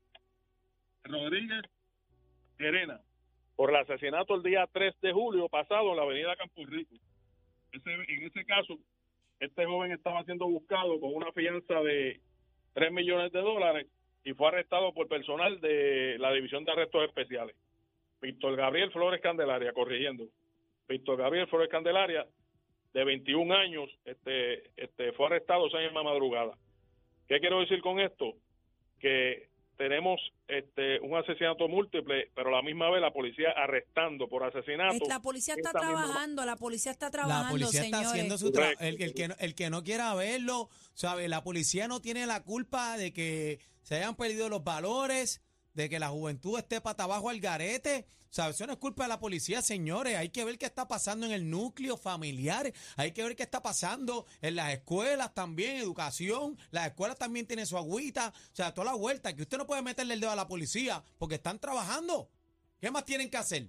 Rodríguez 1.04 1.62
Herena 2.58 3.00
por 3.56 3.70
el 3.70 3.76
asesinato 3.76 4.34
el 4.34 4.42
día 4.42 4.68
3 4.72 5.00
de 5.00 5.12
julio 5.12 5.48
pasado 5.48 5.90
en 5.90 5.96
la 5.96 6.02
avenida 6.02 6.36
Campo. 6.36 6.62
Ese- 7.76 8.12
en 8.12 8.22
ese 8.24 8.44
caso, 8.44 8.78
este 9.40 9.64
joven 9.66 9.92
estaba 9.92 10.24
siendo 10.24 10.46
buscado 10.46 10.98
con 11.00 11.14
una 11.14 11.32
fianza 11.32 11.80
de 11.82 12.20
3 12.74 12.92
millones 12.92 13.32
de 13.32 13.40
dólares 13.40 13.86
y 14.24 14.32
fue 14.32 14.48
arrestado 14.48 14.92
por 14.92 15.08
personal 15.08 15.60
de 15.60 16.16
la 16.18 16.32
División 16.32 16.64
de 16.64 16.72
Arrestos 16.72 17.04
Especiales. 17.04 17.56
Víctor 18.20 18.56
Gabriel 18.56 18.90
Flores 18.90 19.20
Candelaria, 19.20 19.72
corrigiendo. 19.72 20.24
Víctor 20.88 21.18
Gabriel 21.18 21.46
Flores 21.48 21.68
Candelaria, 21.68 22.26
de 22.92 23.04
21 23.04 23.52
años, 23.52 23.90
este, 24.04 24.70
este, 24.76 25.12
fue 25.12 25.26
arrestado 25.26 25.66
esa 25.66 25.78
misma 25.80 26.02
madrugada. 26.02 26.56
¿Qué 27.28 27.40
quiero 27.40 27.60
decir 27.60 27.80
con 27.82 28.00
esto? 28.00 28.34
Que 29.00 29.48
tenemos 29.76 30.20
este, 30.48 31.00
un 31.00 31.16
asesinato 31.16 31.68
múltiple, 31.68 32.30
pero 32.34 32.48
a 32.48 32.52
la 32.52 32.62
misma 32.62 32.90
vez 32.90 33.00
la 33.00 33.12
policía 33.12 33.50
arrestando 33.56 34.28
por 34.28 34.44
asesinato. 34.44 34.94
Es- 34.94 35.08
La 35.08 35.20
policía 35.20 35.54
está 35.54 35.72
misma- 35.72 35.80
trabajando, 35.80 36.44
la 36.44 36.56
policía 36.56 36.92
está 36.92 37.10
trabajando, 37.10 37.44
La 37.44 37.50
policía 37.50 37.82
está 37.84 37.96
señores. 37.98 38.10
haciendo 38.12 38.38
su 38.38 38.52
trabajo. 38.52 38.74
El, 38.80 39.02
el 39.02 39.14
que 39.14 39.28
no, 39.28 39.34
el 39.38 39.54
que 39.54 39.70
no 39.70 39.82
quiera 39.84 40.14
verlo, 40.14 40.68
¿sabe? 40.94 41.28
La 41.28 41.42
policía 41.42 41.88
no 41.88 42.00
tiene 42.00 42.26
la 42.26 42.42
culpa 42.42 42.96
de 42.96 43.12
que 43.12 43.58
se 43.82 43.96
hayan 43.96 44.16
perdido 44.16 44.48
los 44.48 44.64
valores, 44.64 45.42
de 45.76 45.88
que 45.88 45.98
la 46.00 46.08
juventud 46.08 46.58
esté 46.58 46.80
para 46.80 47.04
abajo 47.04 47.30
al 47.30 47.38
garete. 47.38 48.06
¿Sabe? 48.30 48.50
Eso 48.50 48.66
no 48.66 48.72
es 48.72 48.78
culpa 48.78 49.04
de 49.04 49.08
la 49.10 49.20
policía, 49.20 49.62
señores. 49.62 50.16
Hay 50.16 50.30
que 50.30 50.44
ver 50.44 50.58
qué 50.58 50.66
está 50.66 50.88
pasando 50.88 51.24
en 51.26 51.32
el 51.32 51.48
núcleo 51.48 51.96
familiar. 51.96 52.70
Hay 52.96 53.12
que 53.12 53.22
ver 53.22 53.36
qué 53.36 53.44
está 53.44 53.62
pasando 53.62 54.26
en 54.42 54.56
las 54.56 54.72
escuelas 54.72 55.32
también, 55.34 55.76
educación. 55.76 56.58
Las 56.70 56.88
escuelas 56.88 57.18
también 57.18 57.46
tienen 57.46 57.66
su 57.66 57.78
agüita. 57.78 58.28
O 58.52 58.54
sea, 58.54 58.74
toda 58.74 58.86
la 58.92 58.96
vuelta. 58.96 59.34
Que 59.34 59.42
usted 59.42 59.56
no 59.58 59.66
puede 59.66 59.80
meterle 59.82 60.14
el 60.14 60.20
dedo 60.20 60.32
a 60.32 60.36
la 60.36 60.48
policía 60.48 61.02
porque 61.18 61.36
están 61.36 61.58
trabajando. 61.60 62.28
¿Qué 62.80 62.90
más 62.90 63.04
tienen 63.04 63.30
que 63.30 63.36
hacer? 63.36 63.68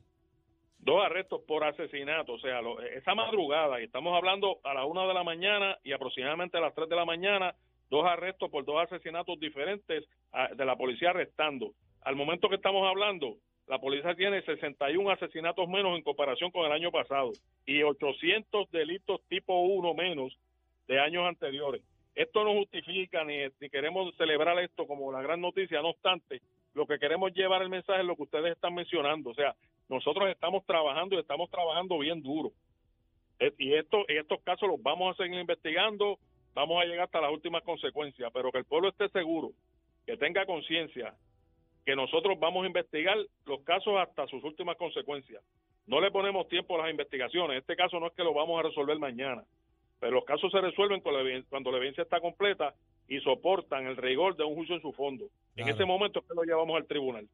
dos 0.80 1.04
arrestos 1.04 1.42
por 1.46 1.66
asesinato, 1.66 2.34
o 2.34 2.40
sea, 2.40 2.62
lo- 2.62 2.80
esa 2.82 3.14
madrugada, 3.14 3.82
y 3.82 3.86
estamos 3.86 4.16
hablando 4.16 4.60
a 4.64 4.74
la 4.74 4.86
una 4.86 5.06
de 5.06 5.14
la 5.14 5.24
mañana 5.24 5.78
y 5.84 5.92
aproximadamente 5.92 6.58
a 6.58 6.62
las 6.62 6.74
tres 6.76 6.88
de 6.88 6.96
la 6.96 7.04
mañana, 7.04 7.54
dos 7.90 8.06
arrestos 8.06 8.50
por 8.50 8.64
dos 8.64 8.82
asesinatos 8.84 9.38
diferentes 9.40 10.06
ah, 10.32 10.48
de 10.56 10.64
la 10.66 10.78
policía 10.78 11.10
arrestando. 11.10 11.74
Al 12.08 12.16
momento 12.16 12.48
que 12.48 12.56
estamos 12.56 12.88
hablando, 12.88 13.36
la 13.68 13.80
policía 13.80 14.16
tiene 14.16 14.42
61 14.42 15.10
asesinatos 15.12 15.68
menos 15.68 15.98
en 15.98 16.04
comparación 16.04 16.52
con 16.52 16.66
el 16.66 16.72
año 16.72 16.90
pasado 16.90 17.34
y 17.66 17.84
800 17.84 18.72
delitos 18.72 19.20
tipo 19.28 19.60
1 19.60 19.94
menos 19.94 20.34
de 20.88 21.02
años 21.02 21.26
anteriores. 21.28 21.82
Esto 22.16 22.46
no 22.46 22.54
justifica 22.54 23.26
ni, 23.26 23.36
queremos 23.70 24.16
celebrar 24.16 24.58
esto 24.60 24.88
como 24.88 25.12
la 25.12 25.22
gran 25.22 25.42
noticia, 25.42 25.82
no 25.82 25.90
obstante, 25.90 26.40
lo 26.76 26.88
que 26.88 26.98
queremos 26.98 27.34
llevar 27.34 27.62
el 27.62 27.68
mensaje 27.68 28.00
es 28.00 28.08
lo 28.08 28.16
que 28.16 28.24
ustedes 28.24 28.54
están 28.54 28.74
mencionando, 28.74 29.32
o 29.32 29.36
sea, 29.36 29.54
nosotros 29.90 30.30
estamos 30.30 30.66
trabajando 30.66 31.18
y 31.18 31.20
estamos 31.20 31.52
trabajando 31.52 32.00
bien 32.00 32.24
duro. 32.24 32.54
Eh, 33.38 33.52
Y 33.58 33.74
esto, 33.74 34.06
estos 34.08 34.42
casos 34.44 34.70
los 34.70 34.82
vamos 34.82 35.14
a 35.14 35.22
seguir 35.22 35.42
investigando, 35.42 36.20
vamos 36.54 36.82
a 36.82 36.86
llegar 36.86 37.08
hasta 37.08 37.20
las 37.20 37.34
últimas 37.34 37.64
consecuencias, 37.64 38.32
pero 38.34 38.50
que 38.50 38.60
el 38.60 38.66
pueblo 38.66 38.88
esté 38.88 39.10
seguro, 39.10 39.52
que 40.06 40.16
tenga 40.16 40.46
conciencia, 40.46 41.14
que 41.88 41.96
nosotros 41.96 42.38
vamos 42.38 42.66
a 42.66 42.68
investigar 42.68 43.16
los 43.46 43.62
casos 43.62 43.94
hasta 43.98 44.28
sus 44.28 44.44
últimas 44.44 44.76
consecuencias. 44.76 45.42
No 45.86 46.02
le 46.02 46.12
ponemos 46.12 46.46
tiempo 46.50 46.76
a 46.76 46.80
las 46.82 46.92
investigaciones. 46.92 47.62
Este 47.62 47.78
caso 47.78 47.98
no 47.98 48.08
es 48.08 48.14
que 48.14 48.26
lo 48.26 48.34
vamos 48.34 48.60
a 48.60 48.64
resolver 48.68 49.00
mañana, 49.00 49.46
pero 49.98 50.16
los 50.16 50.26
casos 50.26 50.52
se 50.52 50.60
resuelven 50.60 51.00
cuando 51.00 51.24
la, 51.24 51.30
eviden- 51.30 51.46
cuando 51.50 51.72
la 51.72 51.78
evidencia 51.78 52.04
está 52.04 52.20
completa 52.20 52.74
y 53.08 53.22
soportan 53.22 53.88
el 53.88 53.96
rigor 53.96 54.36
de 54.36 54.44
un 54.44 54.56
juicio 54.56 54.76
en 54.76 54.82
su 54.82 54.92
fondo. 54.92 55.28
En 55.56 55.64
Claro. 55.64 55.76
ese 55.76 55.86
momento 55.86 56.20
es 56.20 56.26
que 56.26 56.34
lo 56.36 56.44
llevamos 56.44 56.76
al 56.76 56.86
tribunal. 56.88 57.26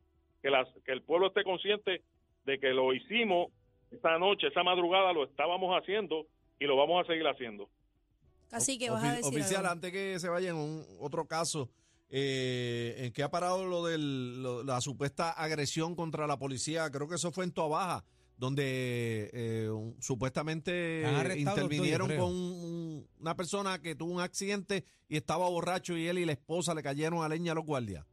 Que, 0.44 0.52
las, 0.52 0.68
que 0.86 0.92
el 0.92 1.02
pueblo 1.02 1.30
esté 1.30 1.44
consciente 1.44 2.04
de 2.46 2.60
que 2.60 2.68
lo 2.76 2.94
hicimos 2.94 3.52
esta 3.90 4.20
noche, 4.20 4.50
esa 4.50 4.62
madrugada, 4.62 5.14
lo 5.14 5.24
estábamos 5.24 5.76
haciendo 5.76 6.28
y 6.60 6.66
lo 6.66 6.76
vamos 6.78 7.04
a 7.04 7.08
seguir 7.08 7.26
haciendo. 7.26 7.70
Así 8.52 8.78
que 8.78 8.92
vas 8.92 9.04
a 9.04 9.16
decir 9.16 9.34
Oficial, 9.34 9.62
algo. 9.62 9.72
antes 9.72 9.92
que 9.92 10.20
se 10.20 10.30
vaya 10.30 10.52
en 10.52 10.58
un 10.58 10.86
otro 11.00 11.26
caso, 11.26 11.70
eh, 12.16 12.94
en 13.06 13.12
que 13.12 13.24
ha 13.24 13.32
parado 13.32 13.66
lo 13.66 13.84
de 13.86 13.98
la 14.64 14.80
supuesta 14.82 15.32
agresión 15.32 15.96
contra 15.96 16.28
la 16.28 16.38
policía, 16.38 16.90
creo 16.92 17.08
que 17.10 17.16
eso 17.16 17.32
fue 17.32 17.44
en 17.44 17.52
Toabaja, 17.52 18.04
donde 18.38 19.32
eh, 19.34 19.70
un- 19.70 19.96
supuestamente 20.00 21.02
intervinieron 21.64 22.08
con 22.20 22.30
un- 22.36 23.08
una 23.20 23.36
persona 23.36 23.80
que 23.82 23.96
tuvo 23.96 24.14
un 24.14 24.22
accidente 24.22 24.84
y 25.10 25.18
estaba 25.18 25.50
borracho 25.50 25.98
y 25.98 26.08
él 26.08 26.20
y 26.20 26.26
la 26.26 26.34
esposa 26.34 26.76
le 26.76 26.84
cayeron 26.84 27.24
a 27.24 27.30
leña 27.30 27.54
a 27.54 27.56
los 27.56 27.66
guardias. 27.66 28.06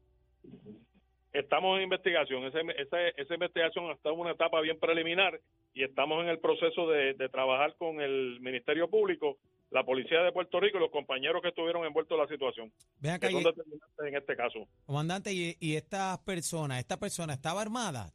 Estamos 1.32 1.76
en 1.78 1.84
investigación. 1.84 2.44
Ese- 2.44 2.58
ese- 2.78 3.12
esa 3.16 3.34
investigación 3.34 3.90
está 3.92 4.10
en 4.10 4.18
una 4.18 4.32
etapa 4.32 4.60
bien 4.62 4.78
preliminar 4.80 5.40
y 5.74 5.84
estamos 5.84 6.22
en 6.22 6.28
el 6.28 6.38
proceso 6.40 6.88
de, 6.88 7.14
de 7.14 7.28
trabajar 7.28 7.76
con 7.76 8.00
el 8.00 8.40
Ministerio 8.40 8.88
Público, 8.88 9.36
la 9.70 9.84
Policía 9.84 10.20
de 10.22 10.32
Puerto 10.32 10.58
Rico 10.60 10.78
y 10.78 10.80
los 10.80 10.90
compañeros 10.90 11.40
que 11.42 11.48
estuvieron 11.48 11.84
envueltos 11.86 12.16
en 12.16 12.22
la 12.22 12.28
situación, 12.28 12.72
Ven 12.98 13.12
acá, 13.12 13.28
que 13.28 13.32
son 13.34 13.42
y- 13.42 13.44
determinantes 13.44 14.06
en 14.06 14.16
este 14.16 14.36
caso. 14.36 14.58
comandante, 14.86 15.32
y, 15.32 15.56
y 15.60 15.76
esta 15.76 16.20
persona, 16.24 16.78
esta 16.80 16.98
persona 16.98 17.32
estaba 17.34 17.60
armada. 17.62 18.12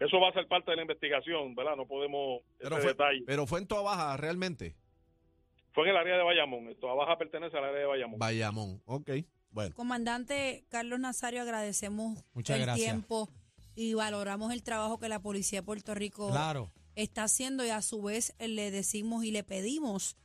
Eso 0.00 0.20
va 0.20 0.28
a 0.28 0.32
ser 0.32 0.46
parte 0.46 0.70
de 0.70 0.76
la 0.76 0.82
investigación, 0.82 1.54
¿verdad? 1.56 1.74
No 1.76 1.86
podemos 1.86 2.42
Pero 2.58 2.76
ese 2.76 2.82
fue, 2.82 2.90
detalle. 2.92 3.22
pero 3.26 3.46
fue 3.46 3.58
en 3.60 3.66
Toabaja 3.66 4.16
realmente. 4.16 4.76
Fue 5.72 5.84
en 5.84 5.90
el 5.90 5.96
área 5.96 6.16
de 6.16 6.22
Bayamón. 6.22 6.68
Esto 6.68 6.88
abajo 6.88 7.16
pertenece 7.18 7.56
al 7.56 7.64
área 7.64 7.80
de 7.80 7.86
Bayamón. 7.86 8.18
Bayamón, 8.18 8.82
ok. 8.86 9.10
Bueno, 9.50 9.74
Comandante 9.74 10.64
Carlos 10.68 11.00
Nazario, 11.00 11.42
agradecemos 11.42 12.24
Muchas 12.32 12.56
el 12.58 12.62
gracias. 12.62 12.86
tiempo 12.86 13.28
y 13.74 13.94
valoramos 13.94 14.52
el 14.52 14.62
trabajo 14.62 14.98
que 14.98 15.08
la 15.08 15.20
Policía 15.20 15.60
de 15.60 15.66
Puerto 15.66 15.94
Rico 15.94 16.30
Claro. 16.30 16.70
Está 17.02 17.24
haciendo 17.24 17.64
y 17.64 17.70
a 17.70 17.80
su 17.82 18.02
vez 18.02 18.34
le 18.38 18.70
decimos 18.70 19.24
y 19.24 19.30
le 19.30 19.44
pedimos 19.44 20.16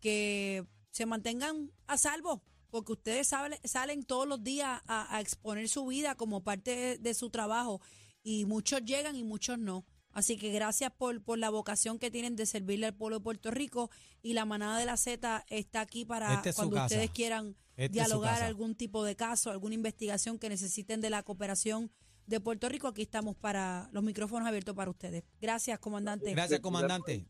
que 0.00 0.64
se 0.90 1.06
mantengan 1.06 1.70
a 1.86 1.96
salvo, 1.96 2.42
porque 2.70 2.92
ustedes 2.92 3.28
sale- 3.28 3.60
salen 3.64 4.02
todos 4.04 4.26
los 4.26 4.42
días 4.42 4.80
a, 4.86 5.14
a 5.16 5.20
exponer 5.20 5.68
su 5.68 5.86
vida 5.86 6.14
como 6.14 6.42
parte 6.42 6.74
de, 6.76 6.98
de 6.98 7.14
su 7.14 7.30
trabajo 7.30 7.80
y 8.22 8.44
muchos 8.46 8.84
llegan 8.84 9.16
y 9.16 9.24
muchos 9.24 9.58
no. 9.58 9.84
Así 10.14 10.36
que 10.36 10.50
gracias 10.52 10.92
por, 10.92 11.22
por 11.22 11.38
la 11.38 11.48
vocación 11.48 11.98
que 11.98 12.10
tienen 12.10 12.36
de 12.36 12.44
servirle 12.44 12.86
al 12.86 12.94
pueblo 12.94 13.18
de 13.18 13.24
Puerto 13.24 13.50
Rico 13.50 13.90
y 14.22 14.34
la 14.34 14.44
manada 14.44 14.78
de 14.78 14.84
la 14.84 14.96
Z 14.98 15.44
está 15.48 15.80
aquí 15.80 16.04
para 16.04 16.34
Esta 16.34 16.50
es 16.50 16.54
su 16.56 16.60
cuando 16.60 16.76
casa. 16.76 16.86
ustedes 16.94 17.10
quieran 17.10 17.56
Esta 17.76 17.82
es 17.82 17.86
su 17.88 17.92
dialogar 17.92 18.42
algún 18.42 18.74
tipo 18.74 19.04
de 19.04 19.16
caso, 19.16 19.50
alguna 19.50 19.74
investigación 19.74 20.38
que 20.38 20.50
necesiten 20.50 21.00
de 21.00 21.08
la 21.10 21.22
cooperación 21.22 21.90
de 22.26 22.40
Puerto 22.40 22.68
Rico. 22.68 22.88
Aquí 22.88 23.02
estamos 23.02 23.36
para 23.36 23.88
los 23.92 24.02
micrófonos 24.02 24.48
abiertos 24.48 24.74
para 24.74 24.90
ustedes. 24.90 25.24
Gracias, 25.40 25.78
comandante. 25.78 26.32
Gracias, 26.32 26.60
comandante. 26.60 27.26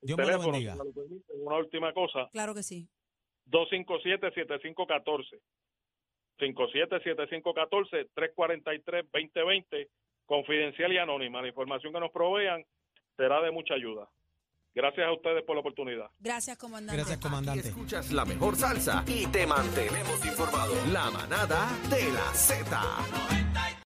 Dios 0.00 0.16
me 0.16 0.24
lo 0.24 0.30
Teléfono, 0.30 0.52
bendiga. 0.52 0.76
Una 1.44 1.56
última 1.56 1.92
cosa. 1.92 2.28
Claro 2.32 2.54
que 2.54 2.62
sí. 2.62 2.88
257-7514. 3.50 5.40
57-7514, 6.38 8.08
343-2020, 8.14 9.88
confidencial 10.26 10.92
y 10.92 10.98
anónima. 10.98 11.42
La 11.42 11.48
información 11.48 11.92
que 11.92 12.00
nos 12.00 12.12
provean 12.12 12.64
será 13.16 13.40
de 13.42 13.50
mucha 13.50 13.74
ayuda. 13.74 14.08
Gracias 14.74 15.08
a 15.08 15.12
ustedes 15.12 15.42
por 15.44 15.56
la 15.56 15.60
oportunidad. 15.60 16.08
Gracias, 16.20 16.56
comandante. 16.56 16.96
Gracias, 16.96 17.16
Aquí 17.18 17.26
comandante. 17.26 17.68
escuchas 17.68 18.12
la 18.12 18.24
mejor 18.24 18.54
salsa 18.54 19.02
y 19.08 19.26
te 19.26 19.44
mantenemos 19.46 20.24
informado. 20.24 20.74
La 20.92 21.10
manada 21.10 21.68
de 21.90 22.12
la 22.12 22.32
Z. 22.34 23.47